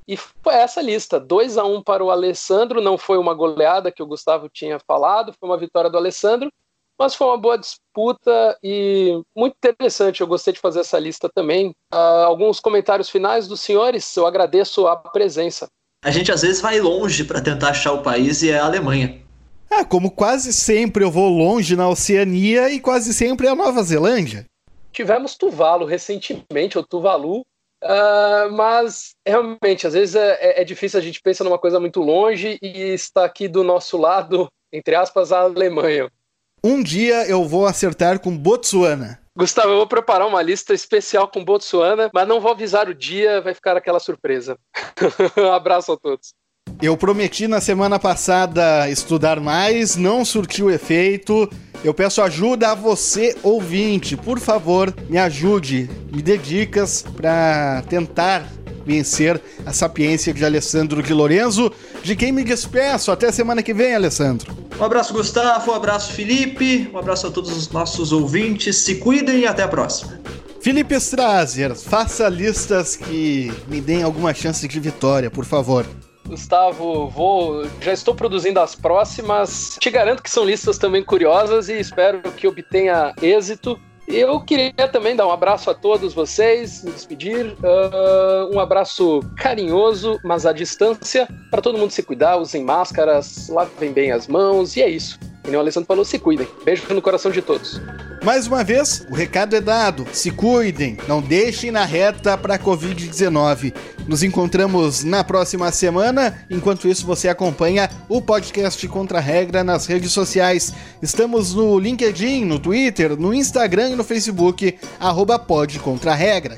E 0.07 0.15
foi 0.15 0.53
essa 0.53 0.81
lista: 0.81 1.19
2 1.19 1.57
a 1.57 1.65
1 1.65 1.75
um 1.75 1.83
para 1.83 2.03
o 2.03 2.09
Alessandro. 2.09 2.81
Não 2.81 2.97
foi 2.97 3.17
uma 3.17 3.33
goleada 3.33 3.91
que 3.91 4.01
o 4.01 4.07
Gustavo 4.07 4.47
tinha 4.49 4.79
falado, 4.79 5.33
foi 5.39 5.49
uma 5.49 5.57
vitória 5.57 5.89
do 5.89 5.97
Alessandro, 5.97 6.51
mas 6.97 7.13
foi 7.13 7.27
uma 7.27 7.37
boa 7.37 7.57
disputa 7.57 8.57
e 8.63 9.21
muito 9.35 9.55
interessante. 9.57 10.21
Eu 10.21 10.27
gostei 10.27 10.53
de 10.53 10.59
fazer 10.59 10.79
essa 10.79 10.97
lista 10.97 11.29
também. 11.33 11.71
Uh, 11.93 12.25
alguns 12.25 12.59
comentários 12.59 13.09
finais 13.09 13.47
dos 13.47 13.59
senhores, 13.61 14.15
eu 14.15 14.25
agradeço 14.25 14.87
a 14.87 14.95
presença. 14.95 15.67
A 16.03 16.11
gente 16.11 16.31
às 16.31 16.41
vezes 16.41 16.61
vai 16.61 16.79
longe 16.79 17.23
para 17.23 17.41
tentar 17.41 17.69
achar 17.69 17.93
o 17.93 18.03
país 18.03 18.41
e 18.41 18.51
é 18.51 18.59
a 18.59 18.65
Alemanha. 18.65 19.21
Ah, 19.69 19.83
como 19.83 20.11
quase 20.11 20.53
sempre 20.53 21.03
eu 21.03 21.11
vou 21.11 21.29
longe 21.29 21.75
na 21.75 21.89
Oceania 21.89 22.69
e 22.69 22.79
quase 22.79 23.13
sempre 23.13 23.47
é 23.47 23.49
a 23.49 23.55
Nova 23.55 23.83
Zelândia. 23.83 24.45
Tivemos 24.91 25.35
Tuvalu 25.35 25.85
recentemente, 25.85 26.77
ou 26.77 26.83
Tuvalu, 26.83 27.41
uh, 27.83 28.51
mas 28.51 29.11
realmente, 29.27 29.85
às 29.85 29.93
vezes 29.93 30.15
é, 30.15 30.37
é, 30.39 30.61
é, 30.61 30.63
difícil 30.63 30.99
a 30.99 31.03
gente 31.03 31.21
pensar 31.21 31.43
numa 31.43 31.59
coisa 31.59 31.79
muito 31.79 31.99
longe 31.99 32.57
e 32.61 32.93
está 32.93 33.25
aqui 33.25 33.47
do 33.47 33.63
nosso 33.63 33.97
lado, 33.97 34.47
entre 34.71 34.95
aspas, 34.95 35.31
a 35.31 35.41
Alemanha. 35.41 36.09
Um 36.63 36.81
dia 36.81 37.27
eu 37.27 37.45
vou 37.45 37.65
acertar 37.65 38.19
com 38.19 38.35
Botsuana. 38.35 39.19
Gustavo, 39.37 39.69
eu 39.69 39.77
vou 39.77 39.85
preparar 39.85 40.27
uma 40.27 40.41
lista 40.41 40.73
especial 40.73 41.27
com 41.27 41.45
Botsuana, 41.45 42.09
mas 42.11 42.27
não 42.27 42.41
vou 42.41 42.49
avisar 42.49 42.89
o 42.89 42.95
dia, 42.95 43.39
vai 43.39 43.53
ficar 43.53 43.77
aquela 43.77 43.99
surpresa. 43.99 44.57
um 45.37 45.51
abraço 45.53 45.91
a 45.91 45.97
todos. 45.97 46.33
Eu 46.81 46.97
prometi 46.97 47.47
na 47.47 47.61
semana 47.61 47.99
passada 47.99 48.89
estudar 48.89 49.39
mais, 49.39 49.95
não 49.95 50.25
surtiu 50.25 50.71
efeito. 50.71 51.47
Eu 51.83 51.93
peço 51.93 52.19
ajuda 52.23 52.71
a 52.71 52.75
você, 52.75 53.37
ouvinte. 53.43 54.17
Por 54.17 54.39
favor, 54.39 54.91
me 55.07 55.19
ajude, 55.19 55.87
me 56.11 56.23
dê 56.23 56.35
dicas 56.35 57.03
para 57.03 57.83
tentar 57.87 58.43
vencer 58.87 59.39
a 59.65 59.73
sapiência 59.73 60.33
de 60.33 60.43
Alessandro 60.45 61.03
de 61.03 61.13
Lorenzo, 61.13 61.71
de 62.01 62.15
quem 62.15 62.31
me 62.31 62.43
despeço. 62.43 63.11
Até 63.11 63.31
semana 63.31 63.61
que 63.61 63.73
vem, 63.73 63.93
Alessandro. 63.93 64.55
Um 64.79 64.83
abraço, 64.83 65.13
Gustavo. 65.13 65.71
Um 65.71 65.75
abraço, 65.75 66.13
Felipe. 66.13 66.89
Um 66.93 66.97
abraço 66.97 67.27
a 67.27 67.31
todos 67.31 67.55
os 67.55 67.69
nossos 67.69 68.11
ouvintes. 68.11 68.77
Se 68.77 68.95
cuidem 68.95 69.39
e 69.39 69.47
até 69.47 69.63
a 69.63 69.67
próxima. 69.67 70.19
Felipe 70.61 70.95
Strazer, 70.95 71.75
faça 71.75 72.27
listas 72.27 72.95
que 72.95 73.51
me 73.67 73.79
deem 73.79 74.03
alguma 74.03 74.33
chance 74.33 74.67
de 74.67 74.79
vitória, 74.79 75.29
por 75.29 75.45
favor. 75.45 75.85
Gustavo, 76.27 77.07
vou. 77.07 77.65
Já 77.81 77.93
estou 77.93 78.13
produzindo 78.13 78.59
as 78.59 78.75
próximas. 78.75 79.77
Te 79.79 79.89
garanto 79.89 80.21
que 80.21 80.29
são 80.29 80.43
listas 80.43 80.77
também 80.77 81.03
curiosas 81.03 81.69
e 81.69 81.79
espero 81.79 82.21
que 82.33 82.47
obtenha 82.47 83.13
êxito. 83.21 83.79
Eu 84.07 84.39
queria 84.39 84.87
também 84.87 85.17
dar 85.17 85.27
um 85.27 85.31
abraço 85.31 85.69
a 85.69 85.73
todos 85.73 86.13
vocês, 86.13 86.81
me 86.81 86.91
despedir. 86.91 87.57
Uh, 87.61 88.55
um 88.55 88.59
abraço 88.59 89.19
carinhoso, 89.35 90.17
mas 90.23 90.45
à 90.45 90.53
distância, 90.53 91.27
para 91.51 91.61
todo 91.61 91.77
mundo 91.77 91.91
se 91.91 92.01
cuidar, 92.01 92.37
usem 92.37 92.63
máscaras, 92.63 93.49
lavem 93.49 93.91
bem 93.91 94.13
as 94.13 94.25
mãos, 94.25 94.77
e 94.77 94.81
é 94.81 94.89
isso. 94.89 95.19
E 95.47 95.55
o 95.55 95.59
Alessandro 95.59 95.87
falou, 95.87 96.03
se 96.03 96.19
cuidem. 96.19 96.47
Beijo 96.63 96.83
no 96.93 97.01
coração 97.01 97.31
de 97.31 97.41
todos. 97.41 97.79
Mais 98.23 98.47
uma 98.47 98.63
vez, 98.63 99.05
o 99.09 99.13
recado 99.13 99.55
é 99.55 99.61
dado. 99.61 100.05
Se 100.11 100.31
cuidem, 100.31 100.97
não 101.07 101.21
deixem 101.21 101.71
na 101.71 101.85
reta 101.85 102.37
para 102.37 102.55
a 102.55 102.59
Covid-19. 102.59 103.73
Nos 104.05 104.23
encontramos 104.23 105.03
na 105.03 105.23
próxima 105.23 105.71
semana. 105.71 106.45
Enquanto 106.49 106.87
isso, 106.87 107.05
você 107.05 107.29
acompanha 107.29 107.89
o 108.09 108.21
podcast 108.21 108.85
Contra 108.87 109.19
a 109.19 109.21
Regra 109.21 109.63
nas 109.63 109.85
redes 109.85 110.11
sociais. 110.11 110.73
Estamos 111.01 111.53
no 111.53 111.79
LinkedIn, 111.79 112.43
no 112.43 112.59
Twitter, 112.59 113.17
no 113.17 113.33
Instagram 113.33 113.91
e 113.91 113.95
no 113.95 114.03
Facebook, 114.03 114.77
arroba. 114.99 115.37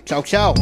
Tchau, 0.04 0.24
tchau. 0.24 0.54